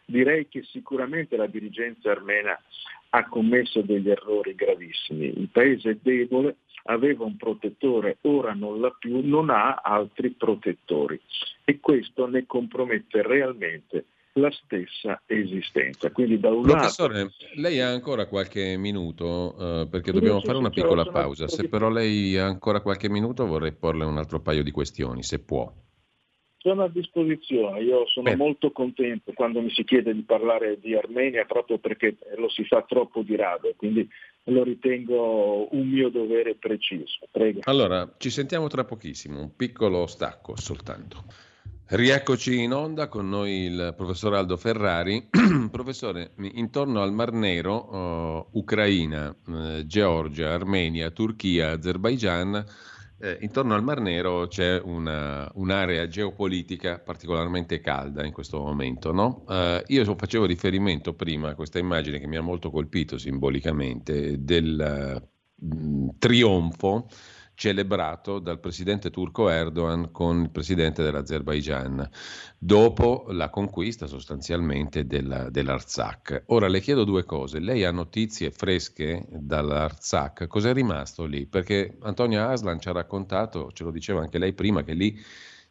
[0.07, 2.59] Direi che sicuramente la dirigenza armena
[3.11, 5.27] ha commesso degli errori gravissimi.
[5.39, 11.19] Il paese è debole, aveva un protettore, ora non l'ha più, non ha altri protettori
[11.65, 16.11] e questo ne compromette realmente la stessa esistenza.
[16.11, 17.35] Quindi da un Professore, lato...
[17.57, 21.49] lei ha ancora qualche minuto uh, perché dobbiamo fare una piccola pausa.
[21.49, 25.41] Se però lei ha ancora qualche minuto vorrei porle un altro paio di questioni, se
[25.41, 25.73] può.
[26.59, 28.37] Sono a disposizione, io sono Beh.
[28.37, 32.83] molto contento quando mi si chiede di parlare di Armenia proprio perché lo si fa
[32.89, 34.09] troppo di rado, quindi
[34.45, 37.19] lo ritengo un mio dovere preciso.
[37.31, 37.61] Prego.
[37.65, 41.25] Allora, ci sentiamo tra pochissimo, un piccolo stacco soltanto.
[41.87, 45.29] Rieccoci in onda con noi il professor Aldo Ferrari.
[45.71, 52.65] Professore, intorno al Mar Nero, uh, Ucraina, uh, Georgia, Armenia, Turchia, Azerbaigian,
[53.19, 59.13] eh, intorno al Mar Nero c'è una, un'area geopolitica particolarmente calda in questo momento.
[59.13, 59.45] No?
[59.47, 65.21] Uh, io facevo riferimento prima a questa immagine che mi ha molto colpito simbolicamente del
[65.61, 67.09] uh, trionfo
[67.55, 72.09] celebrato dal presidente turco Erdogan con il presidente dell'Azerbaigian,
[72.59, 76.45] dopo la conquista sostanzialmente della, dell'Artsakh.
[76.47, 81.47] Ora le chiedo due cose, lei ha notizie fresche dall'Artsakh, cos'è rimasto lì?
[81.47, 85.19] Perché Antonia Aslan ci ha raccontato, ce lo diceva anche lei prima, che lì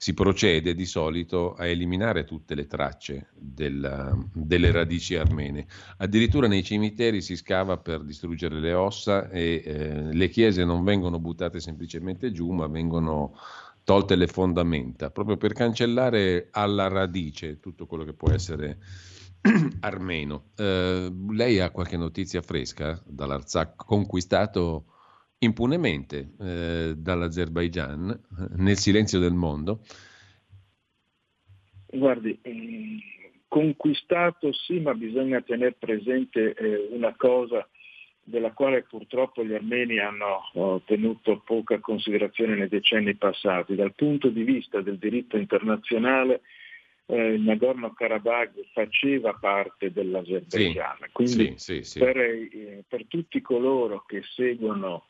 [0.03, 5.65] si procede di solito a eliminare tutte le tracce della, delle radici armene.
[5.99, 11.19] Addirittura nei cimiteri si scava per distruggere le ossa e eh, le chiese non vengono
[11.19, 13.37] buttate semplicemente giù, ma vengono
[13.85, 18.79] tolte le fondamenta, proprio per cancellare alla radice tutto quello che può essere
[19.79, 20.47] armeno.
[20.57, 24.83] Eh, lei ha qualche notizia fresca dall'Arzak conquistato
[25.43, 28.19] impunemente eh, dall'Azerbaigian
[28.57, 29.81] nel silenzio del mondo?
[31.87, 32.97] Guardi, mm,
[33.47, 37.67] conquistato sì, ma bisogna tenere presente eh, una cosa
[38.25, 43.75] della quale purtroppo gli armeni hanno tenuto poca considerazione nei decenni passati.
[43.75, 46.41] Dal punto di vista del diritto internazionale,
[47.05, 50.97] eh, Nagorno-Karabakh faceva parte dell'Azerbaigian.
[50.99, 55.05] Sì, Quindi sì, sì, per, eh, per, tutti coloro che seguono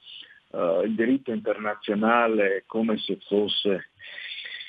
[0.51, 3.89] eh, il diritto internazionale come se fosse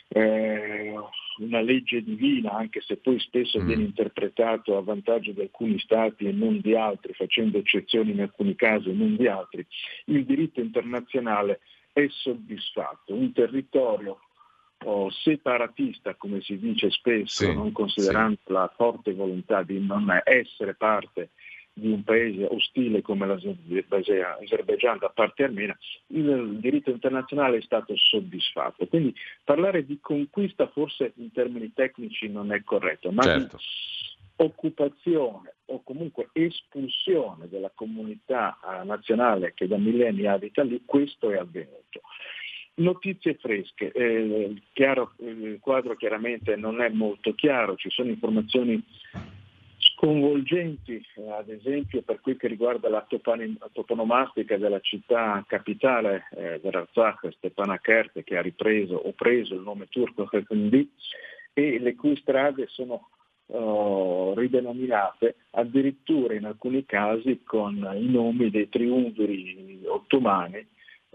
[0.08, 0.94] eh,
[1.38, 3.66] una legge divina, anche se poi spesso mm.
[3.66, 8.54] viene interpretato a vantaggio di alcuni stati e non di altri, facendo eccezioni in alcuni
[8.54, 9.66] casi e non di altri,
[10.06, 11.60] il diritto internazionale
[11.92, 13.14] è soddisfatto.
[13.14, 14.20] Un territorio
[14.84, 18.52] oh, separatista, come si dice spesso, sì, non considerando sì.
[18.52, 21.30] la forte volontà di non essere parte
[21.76, 25.76] di un paese ostile come l'Azerbaigian da parte armena,
[26.08, 28.86] il diritto internazionale è stato soddisfatto.
[28.86, 33.56] Quindi parlare di conquista forse in termini tecnici non è corretto, ma certo.
[33.56, 33.62] di
[34.36, 41.36] occupazione o comunque espulsione della comunità eh, nazionale che da millenni abita lì, questo è
[41.36, 42.02] avvenuto.
[42.76, 44.50] Notizie fresche, eh,
[45.18, 48.82] il, quadro chiaramente non è molto chiaro, ci sono informazioni
[49.78, 53.06] sconvolgenti, eh, ad esempio per quel che riguarda la
[53.72, 60.24] toponomastica della città capitale eh, dell'Arzakh, Stepanakert, che ha ripreso o preso il nome turco
[60.24, 60.90] Khekindi,
[61.52, 63.10] e le cui strade sono
[63.46, 70.66] uh, ridenominate addirittura in alcuni casi con i nomi dei triumviri ottomani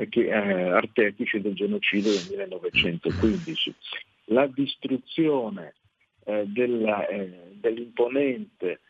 [0.07, 3.73] che, eh, artefici del genocidio del 1915.
[4.25, 5.73] La distruzione
[6.25, 8.81] eh, della, eh, dell'imponente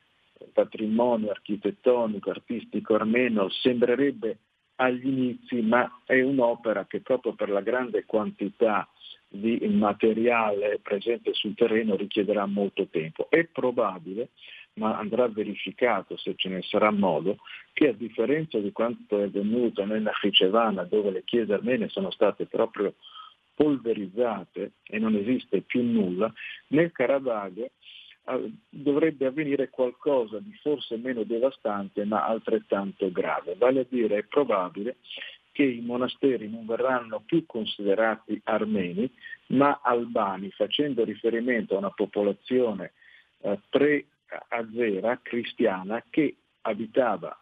[0.54, 4.38] patrimonio architettonico, artistico armeno sembrerebbe
[4.76, 8.88] agli inizi, ma è un'opera che proprio per la grande quantità
[9.28, 13.30] di materiale presente sul terreno richiederà molto tempo.
[13.30, 14.30] È probabile,
[14.80, 17.38] ma andrà verificato se ce ne sarà modo,
[17.74, 22.46] che a differenza di quanto è avvenuto nella Khicevana, dove le chiese armene sono state
[22.46, 22.96] proprio
[23.54, 26.32] polverizzate e non esiste più nulla,
[26.68, 33.56] nel Karabakh eh, dovrebbe avvenire qualcosa di forse meno devastante ma altrettanto grave.
[33.58, 34.98] Vale a dire è probabile
[35.52, 39.12] che i monasteri non verranno più considerati armeni
[39.48, 42.94] ma albani, facendo riferimento a una popolazione
[43.42, 43.60] eh,
[44.30, 47.36] pre-azera cristiana che abitava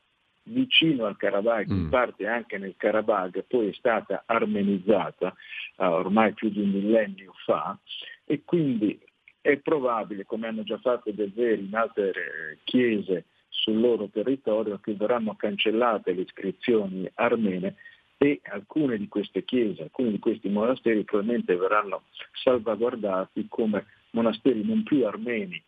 [0.43, 1.89] vicino al Karabakh, in mm.
[1.89, 5.33] parte anche nel Karabakh, poi è stata armenizzata
[5.77, 7.77] uh, ormai più di un millennio fa
[8.23, 8.99] e quindi
[9.41, 14.93] è probabile, come hanno già fatto dei veri in altre chiese sul loro territorio, che
[14.93, 17.75] verranno cancellate le iscrizioni armene
[18.17, 22.03] e alcune di queste chiese, alcuni di questi monasteri probabilmente verranno
[22.43, 25.61] salvaguardati come monasteri non più armeni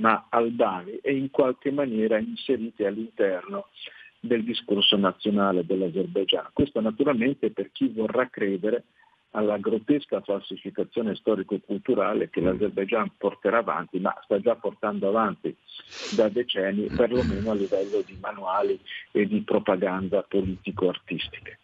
[0.00, 3.68] ma albani e in qualche maniera inseriti all'interno
[4.18, 6.50] del discorso nazionale dell'Azerbaigian.
[6.52, 8.84] Questo naturalmente per chi vorrà credere
[9.32, 15.54] alla grottesca falsificazione storico-culturale che l'Azerbaigian porterà avanti, ma sta già portando avanti
[16.16, 18.78] da decenni, perlomeno a livello di manuali
[19.12, 21.56] e di propaganda politico-artistica.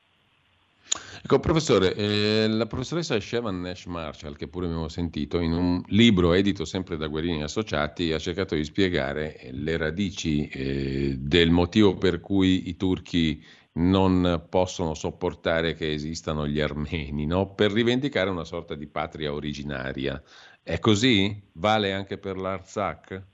[1.22, 6.32] Ecco, professore, eh, la professoressa Shevan Nash Marshall, che pure abbiamo sentito, in un libro
[6.32, 12.20] edito sempre da Guerini Associati, ha cercato di spiegare le radici eh, del motivo per
[12.20, 17.54] cui i turchi non possono sopportare che esistano gli armeni, no?
[17.54, 20.22] per rivendicare una sorta di patria originaria.
[20.62, 21.42] È così?
[21.52, 23.26] Vale anche per l'Artsakh?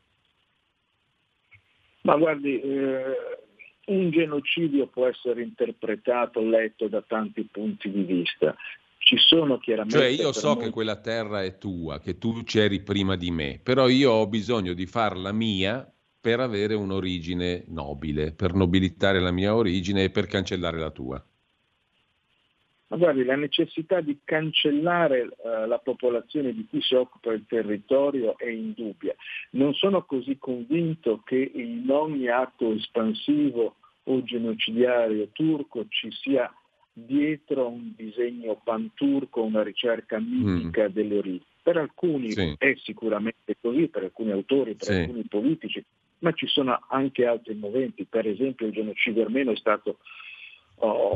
[2.02, 3.31] Ma guardi, eh,
[3.92, 8.54] un genocidio può essere interpretato, letto da tanti punti di vista.
[8.98, 9.98] Ci sono chiaramente...
[9.98, 10.64] Cioè io so molti...
[10.64, 14.74] che quella terra è tua, che tu c'eri prima di me, però io ho bisogno
[14.74, 15.86] di farla mia
[16.20, 21.24] per avere un'origine nobile, per nobilitare la mia origine e per cancellare la tua.
[22.92, 28.36] Ma guardi, la necessità di cancellare uh, la popolazione di cui si occupa il territorio
[28.36, 29.16] è indubbia.
[29.52, 36.52] Non sono così convinto che in ogni atto espansivo o genocidario turco ci sia
[36.92, 40.92] dietro un disegno panturco, una ricerca mitica mm.
[40.92, 41.46] delle origini.
[41.62, 42.54] Per alcuni sì.
[42.58, 44.92] è sicuramente così, per alcuni autori, per sì.
[44.94, 45.84] alcuni politici,
[46.18, 49.98] ma ci sono anche altri moventi, per esempio il genocidio armeno è stato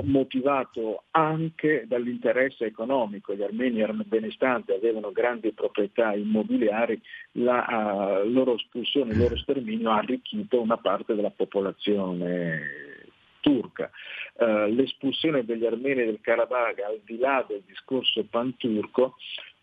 [0.04, 7.00] motivato anche dall'interesse economico, gli armeni erano benestanti, avevano grandi proprietà immobiliari,
[7.32, 13.04] la uh, loro espulsione, il loro sterminio ha arricchito una parte della popolazione
[13.40, 13.90] turca.
[14.34, 19.16] Uh, l'espulsione degli armeni del Karabakh, al di là del discorso panturco,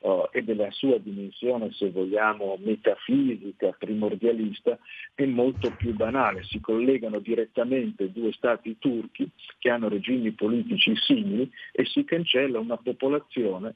[0.03, 4.77] uh, e della sua dimensione, se vogliamo, metafisica, primordialista,
[5.13, 6.43] è molto più banale.
[6.43, 9.29] Si collegano direttamente due stati turchi
[9.59, 13.75] che hanno regimi politici simili e si cancella una popolazione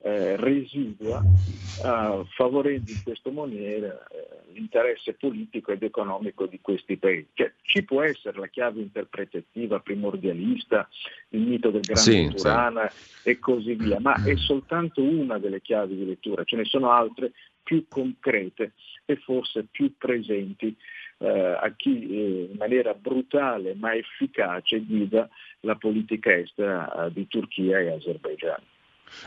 [0.00, 7.28] eh, residua, eh, favorendo in questa maniera eh, l'interesse politico ed economico di questi paesi.
[7.34, 10.88] Cioè, ci può essere la chiave interpretativa primordialista,
[11.30, 13.28] il mito del grande sì, Turana sì.
[13.28, 17.32] e così via, ma è soltanto una delle chiavi di lettura, ce ne sono altre
[17.62, 18.72] più concrete
[19.04, 20.74] e forse più presenti
[21.18, 25.28] eh, a chi eh, in maniera brutale ma efficace guida
[25.60, 28.62] la politica estera eh, di Turchia e Azerbaigian.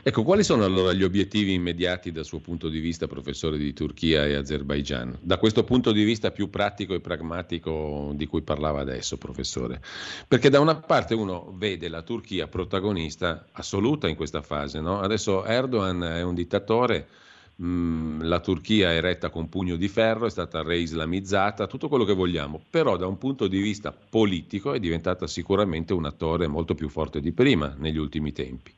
[0.03, 4.25] Ecco, quali sono allora gli obiettivi immediati dal suo punto di vista, professore di Turchia
[4.25, 5.17] e Azerbaigian?
[5.21, 9.81] Da questo punto di vista più pratico e pragmatico di cui parlava adesso, professore.
[10.27, 14.99] Perché da una parte uno vede la Turchia protagonista assoluta in questa fase, no?
[14.99, 17.07] Adesso Erdogan è un dittatore,
[17.61, 22.13] mm, la Turchia è retta con pugno di ferro, è stata reislamizzata, tutto quello che
[22.13, 26.89] vogliamo, però da un punto di vista politico è diventata sicuramente un attore molto più
[26.89, 28.73] forte di prima negli ultimi tempi.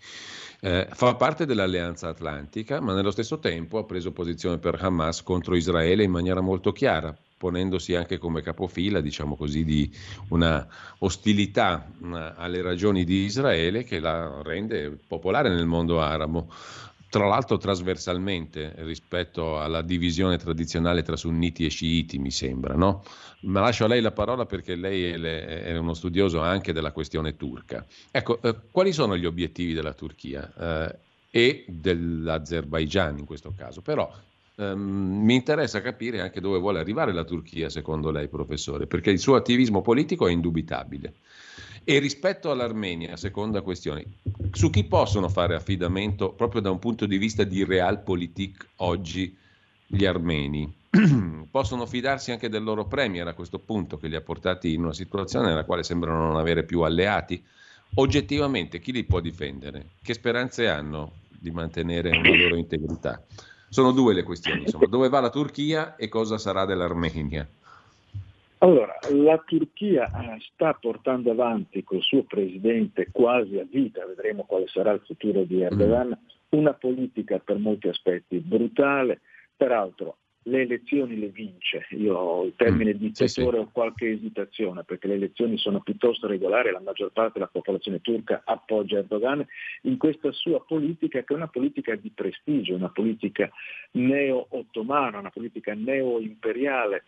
[0.65, 5.57] Eh, fa parte dell'Alleanza Atlantica, ma nello stesso tempo ha preso posizione per Hamas contro
[5.57, 9.93] Israele in maniera molto chiara, ponendosi anche come capofila, diciamo così, di
[10.29, 10.65] una
[10.99, 16.47] ostilità una, alle ragioni di Israele che la rende popolare nel mondo arabo
[17.13, 23.03] tra l'altro trasversalmente rispetto alla divisione tradizionale tra sunniti e sciiti, mi sembra, no?
[23.41, 27.85] Ma lascio a lei la parola perché lei è, uno studioso anche della questione turca.
[28.09, 30.97] Ecco, eh, quali sono gli obiettivi della Turchia eh,
[31.29, 33.81] e dell'Azerbaigian in questo caso?
[33.81, 34.11] Però
[34.55, 39.19] ehm, mi interessa capire anche dove vuole arrivare la Turchia, secondo lei, professore, perché il
[39.19, 41.13] suo attivismo politico è indubitabile.
[41.83, 44.05] E rispetto all'Armenia, seconda questione,
[44.53, 49.35] su chi possono fare affidamento proprio da un punto di vista di realpolitik oggi
[49.87, 50.71] gli armeni?
[51.49, 54.93] possono fidarsi anche del loro premier a questo punto che li ha portati in una
[54.93, 57.43] situazione nella quale sembrano non avere più alleati?
[57.95, 59.89] Oggettivamente chi li può difendere?
[60.01, 63.23] Che speranze hanno di mantenere una loro integrità?
[63.69, 67.47] Sono due le questioni, insomma, dove va la Turchia e cosa sarà dell'Armenia?
[68.63, 74.67] Allora, la Turchia eh, sta portando avanti col suo presidente quasi a vita, vedremo quale
[74.67, 76.57] sarà il futuro di Erdogan, mm.
[76.57, 79.19] una politica per molti aspetti brutale,
[79.57, 83.41] peraltro le elezioni le vince, io ho il termine mm, dittatore sì, sì.
[83.41, 88.43] ho qualche esitazione perché le elezioni sono piuttosto regolari, la maggior parte della popolazione turca
[88.45, 89.45] appoggia Erdogan
[89.83, 93.49] in questa sua politica che è una politica di prestigio, una politica
[93.91, 97.03] neo-ottomana, una politica neo-imperiale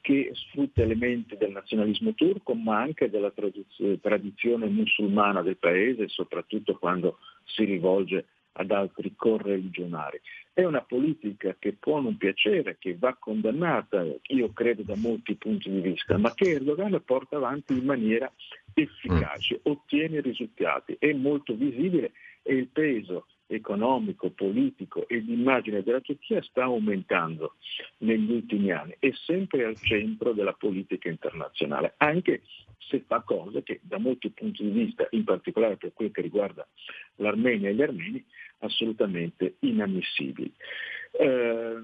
[0.00, 7.18] che sfrutta elementi del nazionalismo turco ma anche della tradizione musulmana del paese, soprattutto quando
[7.44, 10.20] si rivolge ad altri correligionari.
[10.52, 15.70] È una politica che può non piacere, che va condannata, io credo da molti punti
[15.70, 18.32] di vista, ma che Erdogan porta avanti in maniera
[18.74, 25.42] efficace, ottiene risultati, è molto visibile e il peso economico, politico e di
[25.82, 27.54] della Turchia sta aumentando
[27.98, 32.42] negli ultimi anni, è sempre al centro della politica internazionale, anche
[32.78, 36.66] se fa cose che da molti punti di vista, in particolare per quel che riguarda
[37.16, 38.24] l'Armenia e gli armeni,
[38.60, 40.52] assolutamente inammissibili.
[41.12, 41.76] Eh,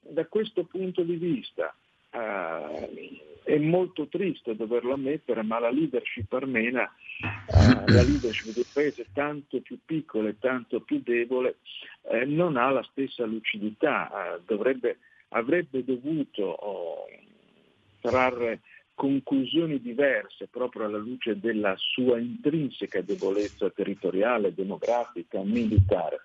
[0.00, 1.74] da questo punto di vista
[2.10, 6.92] eh, è molto triste doverlo ammettere, ma la leadership armena,
[7.46, 11.56] eh, la leadership del paese tanto più piccola e tanto più debole,
[12.10, 17.06] eh, non ha la stessa lucidità, eh, dovrebbe, avrebbe dovuto oh,
[18.00, 18.60] trarre
[18.94, 26.20] conclusioni diverse proprio alla luce della sua intrinseca debolezza territoriale, demografica, militare.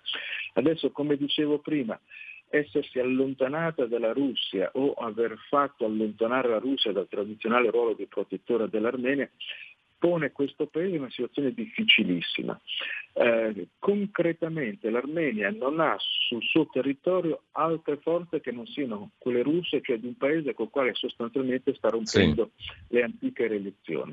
[0.54, 1.98] Adesso, come dicevo prima,
[2.48, 8.68] essersi allontanata dalla Russia o aver fatto allontanare la Russia dal tradizionale ruolo di protettore
[8.68, 9.28] dell'Armenia
[10.02, 12.60] pone questo paese in una situazione difficilissima.
[13.12, 19.80] Eh, concretamente l'Armenia non ha sul suo territorio altre forze che non siano quelle russe,
[19.80, 22.72] cioè di un paese col quale sostanzialmente sta rompendo sì.
[22.88, 24.12] le antiche relazioni.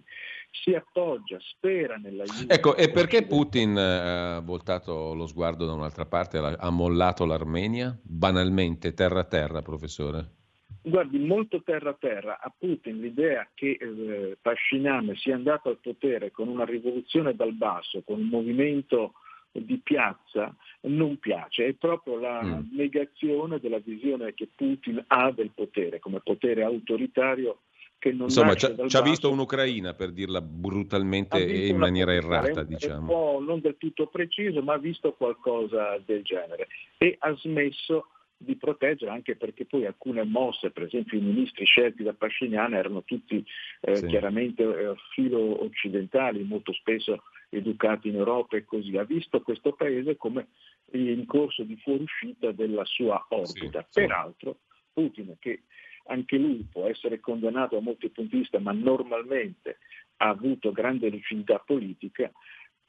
[0.51, 6.05] Si appoggia, spera nella Ecco, e perché Putin eh, ha voltato lo sguardo da un'altra
[6.05, 7.97] parte, ha mollato l'Armenia?
[8.03, 10.37] Banalmente, terra a terra, professore?
[10.81, 12.39] Guardi, molto terra a terra.
[12.39, 18.01] A Putin l'idea che eh, Pashinyan sia andato al potere con una rivoluzione dal basso,
[18.05, 19.13] con un movimento
[19.51, 21.65] di piazza, non piace.
[21.65, 22.75] È proprio la mm.
[22.75, 27.59] negazione della visione che Putin ha del potere, come potere autoritario
[27.99, 33.01] che non Insomma, ci ha visto un'Ucraina, per dirla brutalmente e in maniera errata, diciamo.
[33.01, 36.67] Un po' non del tutto preciso, ma ha visto qualcosa del genere.
[36.97, 38.07] E ha smesso
[38.41, 43.03] di proteggere anche perché poi alcune mosse, per esempio i ministri scelti da Pasciniana erano
[43.03, 43.45] tutti
[43.81, 44.05] eh, sì.
[44.07, 48.95] chiaramente eh, filo occidentali, molto spesso educati in Europa e così.
[48.95, 50.47] Ha visto questo paese come
[50.91, 53.85] in corso di fuoriuscita della sua orbita.
[53.89, 54.59] Sì, Peraltro
[54.93, 55.63] Putin, che
[56.05, 59.79] anche lui può essere condannato a molti punti di vista, ma normalmente
[60.21, 62.31] ha avuto grande lucidità politica,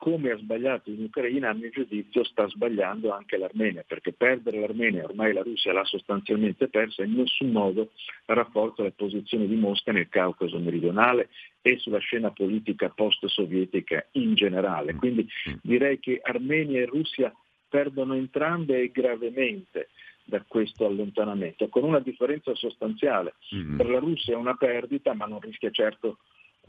[0.00, 5.04] come ha sbagliato in Ucraina, a mio giudizio sta sbagliando anche l'Armenia, perché perdere l'Armenia,
[5.04, 7.90] ormai la Russia l'ha sostanzialmente persa, in nessun modo
[8.24, 11.28] rafforza le posizioni di Mosca nel Caucaso meridionale
[11.60, 14.94] e sulla scena politica post-sovietica in generale.
[14.94, 15.28] Quindi
[15.60, 17.30] direi che Armenia e Russia
[17.68, 19.90] perdono entrambe e gravemente
[20.24, 23.34] da questo allontanamento, con una differenza sostanziale.
[23.54, 23.76] Mm-hmm.
[23.76, 26.20] Per la Russia è una perdita, ma non rischia certo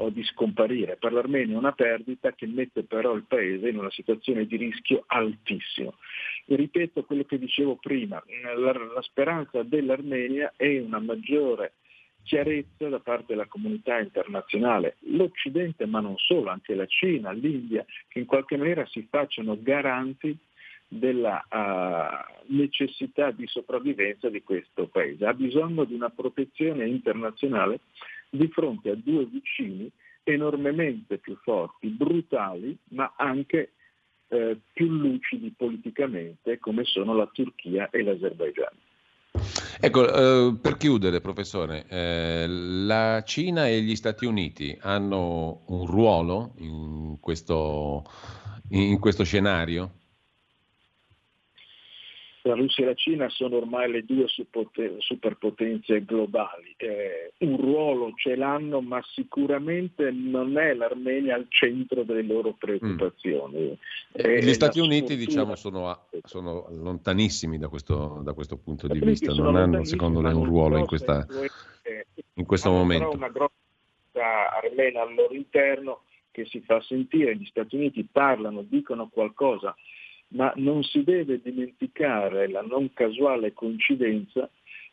[0.02, 0.98] o di scomparire.
[0.98, 5.04] Per l'Armenia è una perdita che mette però il paese in una situazione di rischio
[5.08, 5.96] altissimo.
[6.46, 8.22] E ripeto quello che dicevo prima,
[8.58, 11.74] la, la speranza dell'Armenia è una maggiore
[12.24, 18.20] chiarezza da parte della comunità internazionale, l'Occidente ma non solo, anche la Cina, l'India, che
[18.20, 20.38] in qualche maniera si facciano garanti
[20.88, 25.26] della uh, necessità di sopravvivenza di questo paese.
[25.26, 27.80] Ha bisogno di una protezione internazionale
[28.32, 29.92] di fronte a due vicini
[30.24, 33.74] enormemente più forti, brutali, ma anche
[34.30, 38.74] eh, più lucidi politicamente come sono la Turchia e l'Azerbaigian.
[39.80, 46.54] Ecco, eh, per chiudere, professore, eh, la Cina e gli Stati Uniti hanno un ruolo
[46.58, 48.04] in questo,
[48.70, 50.01] in questo scenario?
[52.44, 54.26] La Russia e la Cina sono ormai le due
[55.00, 56.74] superpotenze globali.
[56.78, 63.70] Eh, un ruolo ce l'hanno, ma sicuramente non è l'Armenia al centro delle loro preoccupazioni.
[63.70, 63.74] Mm.
[64.14, 69.34] Eh, gli Stati Uniti diciamo, sono, sono, lontanissimi da questo, da questo punto di vista,
[69.34, 71.26] non hanno secondo lei un ruolo in, questa,
[72.34, 73.06] in questo momento.
[73.06, 78.64] Però una grossa armena al loro interno che si fa sentire, gli Stati Uniti parlano,
[78.64, 79.76] dicono qualcosa
[80.32, 84.50] ma non si deve dimenticare la non casuale coincidenza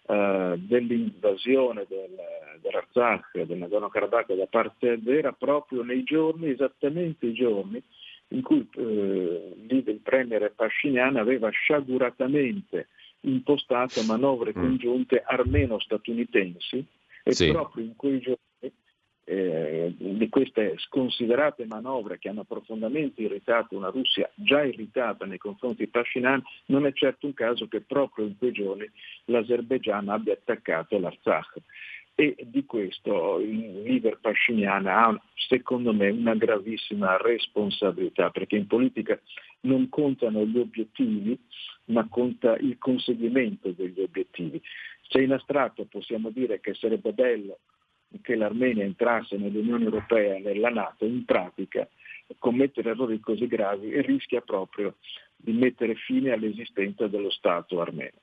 [0.07, 2.17] eh, dell'invasione del,
[2.61, 7.83] dell'Arzakh, del Nagorno-Karabakh da parte azera proprio nei giorni, esattamente i giorni,
[8.29, 12.89] in cui eh, il premier Pashinyan aveva sciaguratamente
[13.21, 14.61] impostato manovre mm.
[14.61, 16.85] congiunte armeno-statunitensi
[17.25, 17.51] e sì.
[17.51, 18.48] proprio in quei giorni
[19.31, 25.85] eh, di queste sconsiderate manovre che hanno profondamente irritato una Russia già irritata nei confronti
[25.85, 28.91] di Pashinyan, non è certo un caso che proprio in quei giorni
[29.27, 31.61] l'Azerbaigian abbia attaccato l'Artsakh.
[32.15, 39.21] E di questo il leader Pashinyan ha, secondo me, una gravissima responsabilità, perché in politica
[39.61, 41.39] non contano gli obiettivi,
[41.87, 44.61] ma conta il conseguimento degli obiettivi.
[45.03, 47.59] Se in astratto possiamo dire che sarebbe bello
[48.23, 51.89] che l'Armenia entrasse nell'Unione Europea e nella Nato, in pratica
[52.39, 54.97] commettere errori così gravi rischia proprio
[55.37, 58.19] di mettere fine all'esistenza dello Stato armeno.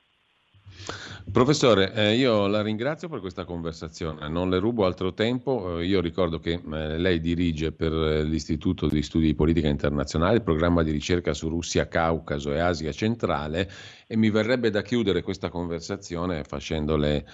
[1.32, 6.00] Professore, eh, io la ringrazio per questa conversazione, non le rubo altro tempo, eh, io
[6.02, 10.84] ricordo che eh, lei dirige per eh, l'Istituto di Studi di Politica Internazionale il programma
[10.84, 13.70] di ricerca su Russia, Caucaso e Asia centrale
[14.08, 17.26] e mi verrebbe da chiudere questa conversazione facendole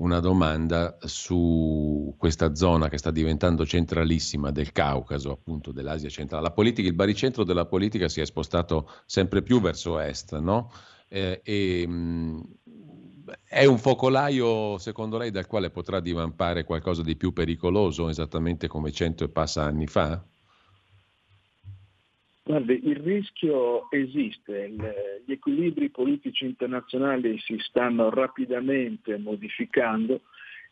[0.00, 6.42] una domanda su questa zona che sta diventando centralissima del Caucaso, appunto dell'Asia centrale.
[6.42, 10.70] La politica, il baricentro della politica si è spostato sempre più verso est, no?
[11.08, 12.42] Eh, e, mh,
[13.44, 18.92] è un focolaio, secondo lei, dal quale potrà divampare qualcosa di più pericoloso, esattamente come
[18.92, 20.24] cento e passa anni fa?
[22.42, 24.70] Guardi, il rischio esiste,
[25.24, 30.22] gli equilibri politici internazionali si stanno rapidamente modificando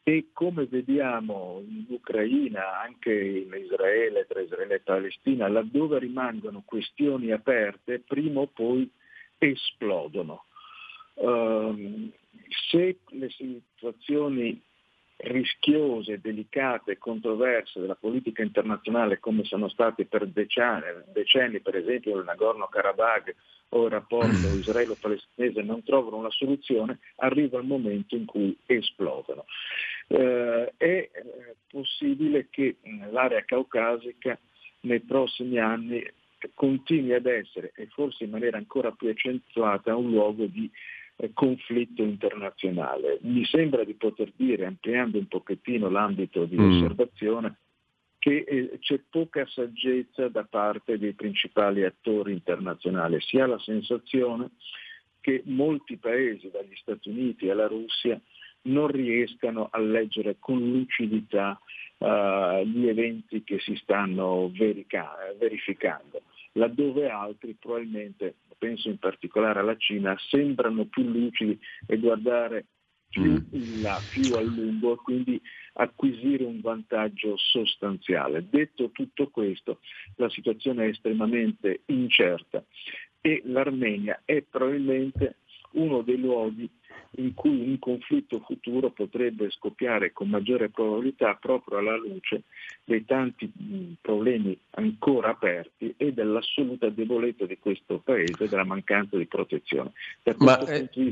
[0.02, 7.30] e come vediamo in Ucraina, anche in Israele, tra Israele e Palestina, laddove rimangono questioni
[7.30, 8.90] aperte, prima o poi
[9.36, 10.44] esplodono.
[11.14, 12.10] Uh,
[12.70, 14.60] se le situazioni
[15.18, 22.24] rischiose, delicate, controverse della politica internazionale come sono state per decenni, decenni per esempio il
[22.24, 23.34] Nagorno-Karabakh
[23.70, 29.44] o il rapporto israelo-palestinese non trovano una soluzione, arriva il momento in cui esplodono.
[30.06, 31.10] Eh, è eh,
[31.70, 32.76] possibile che
[33.10, 34.38] l'area caucasica
[34.80, 36.02] nei prossimi anni
[36.54, 40.70] continui ad essere, e forse in maniera ancora più accentuata, un luogo di
[41.32, 43.18] conflitto internazionale.
[43.22, 46.70] Mi sembra di poter dire, ampliando un pochettino l'ambito di mm.
[46.70, 47.58] osservazione,
[48.18, 53.20] che eh, c'è poca saggezza da parte dei principali attori internazionali.
[53.20, 54.50] Si ha la sensazione
[55.20, 58.20] che molti paesi, dagli Stati Uniti alla Russia,
[58.62, 61.58] non riescano a leggere con lucidità
[61.98, 66.22] uh, gli eventi che si stanno verica- verificando,
[66.58, 72.66] laddove altri probabilmente penso in particolare alla Cina, sembrano più lucidi e guardare
[73.08, 73.36] più mm.
[73.52, 75.40] in là, più a lungo e quindi
[75.74, 78.46] acquisire un vantaggio sostanziale.
[78.50, 79.80] Detto tutto questo,
[80.16, 82.62] la situazione è estremamente incerta
[83.20, 85.36] e l'Armenia è probabilmente
[85.72, 86.68] uno dei luoghi
[87.12, 92.42] in cui un conflitto futuro potrebbe scoppiare con maggiore probabilità proprio alla luce
[92.84, 93.50] dei tanti
[94.00, 99.92] problemi ancora aperti e dell'assoluta debolezza di questo paese e della mancanza di protezione.
[100.38, 100.58] Ma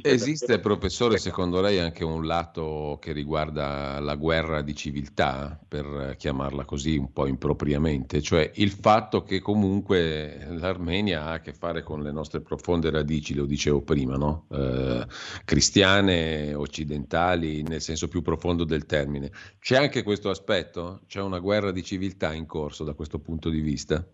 [0.03, 0.77] esiste, davvero...
[0.77, 6.97] professore, secondo lei anche un lato che riguarda la guerra di civiltà, per chiamarla così
[6.97, 12.13] un po' impropriamente, cioè il fatto che comunque l'Armenia ha a che fare con le
[12.13, 14.47] nostre profonde radici, lo dicevo prima, no?
[14.51, 15.07] eh,
[15.45, 19.31] cristiane cristiane occidentali nel senso più profondo del termine.
[19.61, 21.03] C'è anche questo aspetto?
[21.07, 24.05] C'è una guerra di civiltà in corso da questo punto di vista?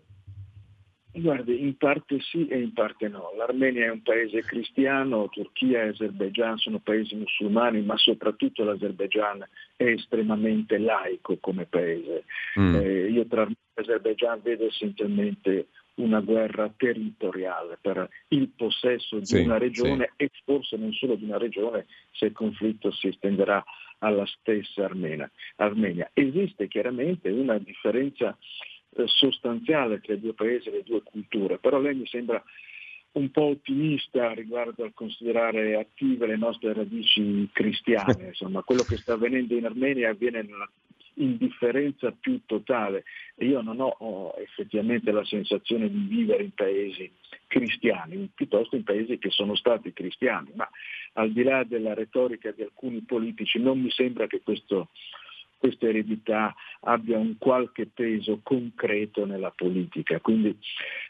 [1.15, 3.33] Guardi, in parte sì e in parte no.
[3.37, 9.83] L'Armenia è un paese cristiano, Turchia e Azerbaijan sono paesi musulmani, ma soprattutto l'Azerbaijan è
[9.83, 12.23] estremamente laico come paese.
[12.59, 12.75] Mm.
[12.75, 19.25] Eh, io tra Armenia e Azerbaijan vedo essenzialmente una guerra territoriale per il possesso di
[19.25, 20.23] sì, una regione sì.
[20.23, 23.63] e forse non solo di una regione se il conflitto si estenderà
[23.99, 25.29] alla stessa Armenia.
[25.57, 26.09] Armenia.
[26.13, 28.37] Esiste chiaramente una differenza
[28.95, 32.43] eh, sostanziale tra i due paesi e le due culture, però lei mi sembra
[33.13, 38.27] un po' ottimista riguardo al considerare attive le nostre radici cristiane.
[38.33, 40.69] Insomma, quello che sta avvenendo in Armenia avviene nella
[41.15, 43.03] indifferenza più totale.
[43.37, 47.11] Io non ho, ho effettivamente la sensazione di vivere in paesi
[47.47, 50.69] cristiani, piuttosto in paesi che sono stati cristiani, ma
[51.13, 54.89] al di là della retorica di alcuni politici non mi sembra che questo
[55.63, 60.19] questa eredità abbia un qualche peso concreto nella politica.
[60.19, 60.57] Quindi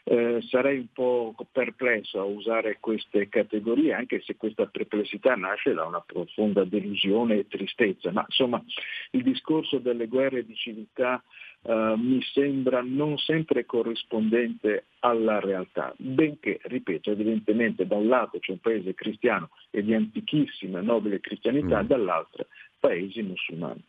[0.04, 5.84] eh, sarei un po' perplesso a usare queste categorie, anche se questa perplessità nasce da
[5.84, 8.12] una profonda delusione e tristezza.
[8.12, 8.62] Ma insomma
[9.10, 11.20] il discorso delle guerre di civiltà
[11.66, 18.52] Uh, mi sembra non sempre corrispondente alla realtà, benché, ripeto, evidentemente da un lato c'è
[18.52, 21.86] un paese cristiano e di antichissima nobile cristianità, mm.
[21.86, 22.48] dall'altro
[22.78, 23.82] paesi musulmani.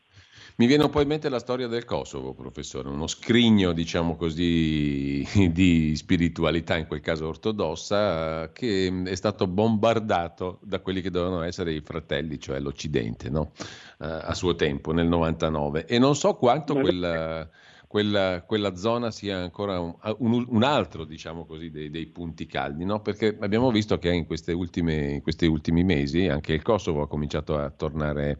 [0.58, 5.94] Mi viene poi in mente la storia del Kosovo, professore, uno scrigno, diciamo così, di
[5.98, 11.82] spiritualità, in quel caso ortodossa, che è stato bombardato da quelli che dovevano essere i
[11.82, 13.52] fratelli, cioè l'Occidente, no?
[13.98, 15.86] uh, a suo tempo, nel 99.
[15.88, 17.50] E non so quanto quella,
[17.96, 22.84] quella, quella zona sia ancora un, un, un altro, diciamo così, dei, dei punti caldi,
[22.84, 23.02] no?
[23.02, 27.58] perché abbiamo visto che in, ultime, in questi ultimi mesi anche il Kosovo ha cominciato
[27.58, 28.40] a tornare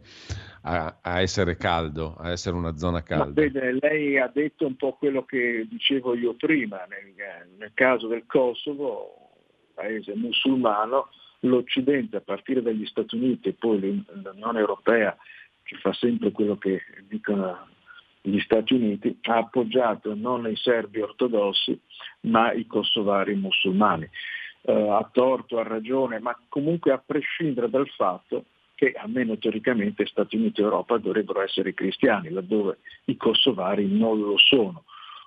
[0.64, 3.40] a, a, essere caldo, a essere una zona calda.
[3.40, 7.14] Vede, lei ha detto un po' quello che dicevo io prima, nel,
[7.56, 9.30] nel caso del Kosovo,
[9.72, 11.08] paese musulmano,
[11.40, 15.16] l'Occidente a partire dagli Stati Uniti e poi l'Unione Europea
[15.62, 17.74] che fa sempre quello che dicono
[18.26, 21.78] gli Stati Uniti, ha appoggiato non i serbi ortodossi
[22.22, 24.08] ma i kosovari musulmani.
[24.62, 30.34] Uh, a torto, a ragione, ma comunque a prescindere dal fatto che almeno teoricamente Stati
[30.34, 34.82] Uniti e Europa dovrebbero essere cristiani, laddove i kosovari non lo sono.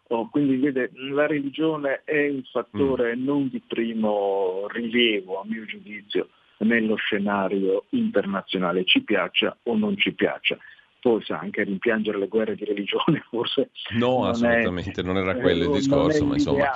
[0.09, 3.23] Oh, quindi vede, la religione è un fattore mm.
[3.23, 10.11] non di primo rilievo, a mio giudizio, nello scenario internazionale, ci piaccia o non ci
[10.11, 10.57] piaccia.
[10.99, 15.35] Poi sa anche rimpiangere le guerre di religione forse no non assolutamente è, non era
[15.35, 16.71] quello il discorso ma insomma.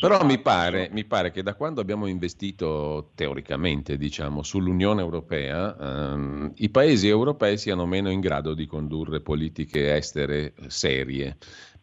[0.00, 6.52] però mi pare, mi pare, che da quando abbiamo investito teoricamente diciamo sull'Unione Europea ehm,
[6.56, 11.36] i paesi europei siano meno in grado di condurre politiche estere serie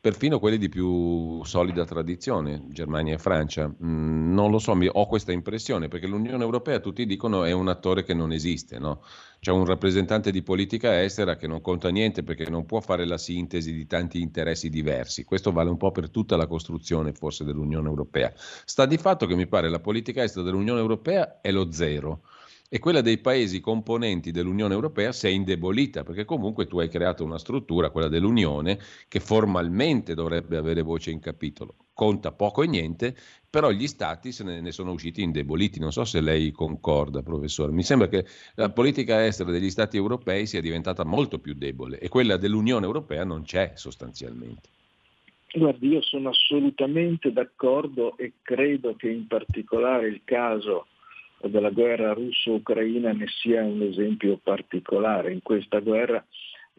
[0.06, 3.68] perfino quelli di più solida tradizione, Germania e Francia.
[3.68, 8.04] Mm, non lo so, ho questa impressione, perché l'Unione Europea, tutti dicono, è un attore
[8.04, 9.02] che non esiste, no?
[9.40, 13.18] C'è un rappresentante di politica estera che non conta niente perché non può fare la
[13.18, 15.24] sintesi di tanti interessi diversi.
[15.24, 18.32] Questo vale un po' per tutta la costruzione forse dell'Unione Europea.
[18.36, 22.22] Sta di fatto che mi pare la politica estera dell'Unione Europea è lo zero
[22.76, 27.24] e quella dei paesi componenti dell'Unione Europea si è indebolita, perché comunque tu hai creato
[27.24, 31.76] una struttura, quella dell'Unione, che formalmente dovrebbe avere voce in capitolo.
[31.94, 33.16] Conta poco e niente,
[33.50, 35.80] però gli stati se ne, sono usciti indeboliti.
[35.80, 37.72] Non so se lei concorda, professore.
[37.72, 42.10] Mi sembra che la politica estera degli stati europei sia diventata molto più debole e
[42.10, 44.68] quella dell'Unione Europea non c'è sostanzialmente.
[45.54, 50.88] Guardi, io sono assolutamente d'accordo e credo che in particolare il caso
[51.48, 55.32] della guerra russo-ucraina ne sia un esempio particolare.
[55.32, 56.24] In questa guerra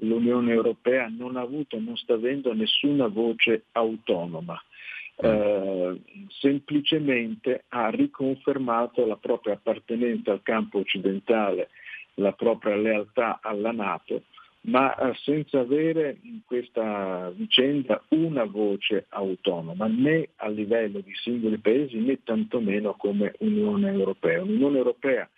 [0.00, 4.60] l'Unione Europea non ha avuto, non sta avendo nessuna voce autonoma.
[5.18, 11.70] Eh, semplicemente ha riconfermato la propria appartenenza al campo occidentale,
[12.14, 14.24] la propria lealtà alla Nato
[14.66, 21.58] ma eh, senza avere in questa vicenda una voce autonoma, né a livello di singoli
[21.58, 24.42] paesi né tantomeno come Unione Europea.
[24.42, 25.28] Un'Unione Europea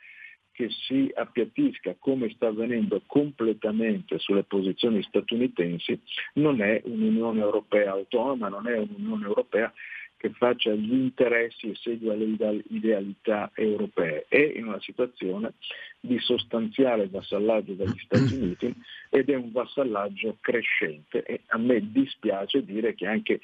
[0.53, 6.01] che si appiattisca come sta avvenendo completamente sulle posizioni statunitensi
[6.35, 9.73] non è un'Unione Europea autonoma, non è un'Unione Europea
[10.19, 14.27] che faccia gli interessi e segua le idealità europee.
[14.29, 15.55] È in una situazione
[16.01, 18.75] di sostanziale vassallaggio dagli Stati Uniti
[19.09, 23.41] ed è un vassallaggio crescente e a me dispiace dire che anche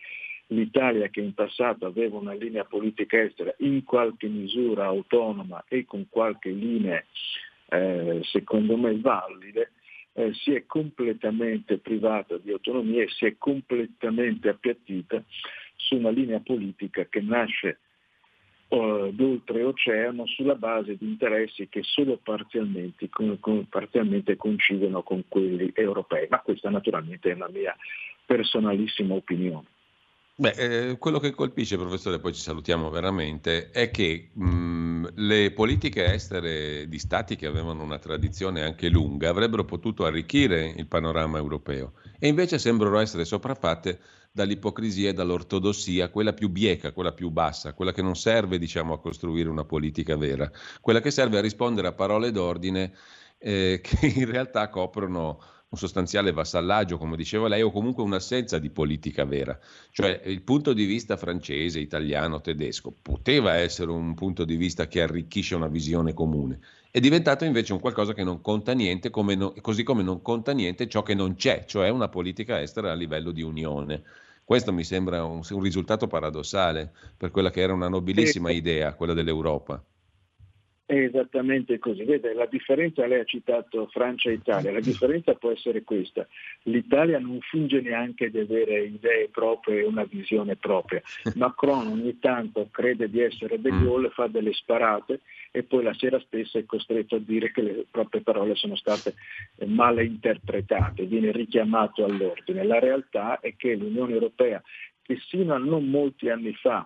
[0.49, 6.07] l'Italia che in passato aveva una linea politica estera in qualche misura autonoma e con
[6.11, 7.03] qualche linea
[7.71, 9.73] eh, secondo me valide,
[10.13, 15.23] eh, si è completamente privata di autonomia e si è completamente appiattita
[15.77, 17.79] su una linea politica che nasce
[18.69, 25.71] uh, d'oltreoceano sulla base di interessi che solo parzialmente, con, con, parzialmente coincidono con quelli
[25.75, 27.77] europei, ma questa naturalmente è una mia
[28.25, 29.67] personalissima opinione.
[30.37, 36.13] Beh, eh, quello che colpisce, professore, poi ci salutiamo veramente, è che mh, le politiche
[36.13, 41.93] estere di stati che avevano una tradizione anche lunga avrebbero potuto arricchire il panorama europeo
[42.19, 44.01] e invece sembrano essere sopraffatte
[44.35, 48.99] dall'ipocrisia e dall'ortodossia, quella più bieca, quella più bassa, quella che non serve diciamo, a
[48.99, 52.93] costruire una politica vera, quella che serve a rispondere a parole d'ordine
[53.39, 58.71] eh, che in realtà coprono un sostanziale vassallaggio, come diceva lei, o comunque un'assenza di
[58.71, 59.57] politica vera.
[59.91, 65.01] Cioè il punto di vista francese, italiano, tedesco poteva essere un punto di vista che
[65.01, 66.59] arricchisce una visione comune.
[66.91, 70.53] È diventato invece un qualcosa che non conta niente, come no, così come non conta
[70.53, 74.03] niente ciò che non c'è, cioè una politica estera a livello di unione.
[74.45, 79.15] Questo mi sembra un, un risultato paradossale per quella che era una nobilissima idea, quella
[79.15, 79.83] dell'Europa.
[80.87, 82.05] È esattamente così.
[82.05, 86.27] Vede, la differenza, lei ha citato Francia e Italia, la differenza può essere questa.
[86.65, 91.01] L'Italia non finge neanche di avere idee proprie e una visione propria.
[91.37, 93.83] Macron ogni tanto crede di essere De mm.
[93.83, 95.21] Gaulle, fa delle sparate
[95.57, 99.15] e poi la sera stessa è costretto a dire che le proprie parole sono state
[99.67, 102.65] male interpretate, viene richiamato all'ordine.
[102.65, 104.61] La realtà è che l'Unione Europea,
[105.01, 106.85] che sino a non molti anni fa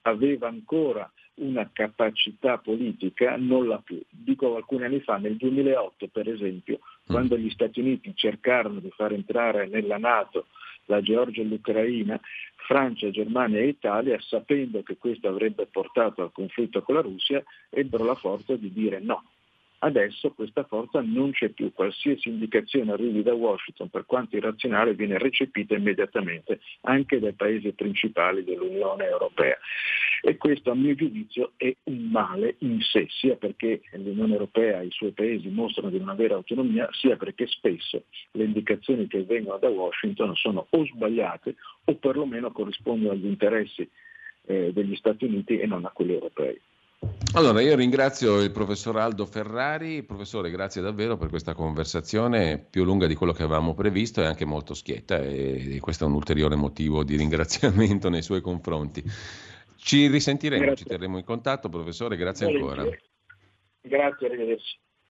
[0.00, 4.00] aveva ancora una capacità politica non l'ha più.
[4.08, 7.12] Dico alcuni anni fa, nel 2008 per esempio, mm.
[7.12, 10.46] quando gli Stati Uniti cercarono di far entrare nella Nato
[10.86, 12.18] la Georgia e l'Ucraina,
[12.66, 18.04] Francia, Germania e Italia, sapendo che questo avrebbe portato al conflitto con la Russia, ebbero
[18.04, 19.22] la forza di dire no,
[19.78, 25.18] Adesso questa forza non c'è più, qualsiasi indicazione arrivi da Washington, per quanto irrazionale, viene
[25.18, 29.58] recepita immediatamente anche dai paesi principali dell'Unione Europea.
[30.22, 34.86] E questo a mio giudizio è un male in sé, sia perché l'Unione Europea e
[34.86, 39.58] i suoi paesi mostrano di non avere autonomia, sia perché spesso le indicazioni che vengono
[39.58, 41.54] da Washington sono o sbagliate
[41.84, 43.88] o perlomeno corrispondono agli interessi
[44.46, 46.58] eh, degli Stati Uniti e non a quelli europei.
[47.34, 50.02] Allora, io ringrazio il professor Aldo Ferrari.
[50.02, 54.46] Professore, grazie davvero per questa conversazione più lunga di quello che avevamo previsto e anche
[54.46, 59.04] molto schietta e questo è un ulteriore motivo di ringraziamento nei suoi confronti.
[59.76, 60.84] Ci risentiremo, grazie.
[60.84, 62.84] ci terremo in contatto, professore, grazie ancora.
[63.82, 64.78] Grazie, arrivederci.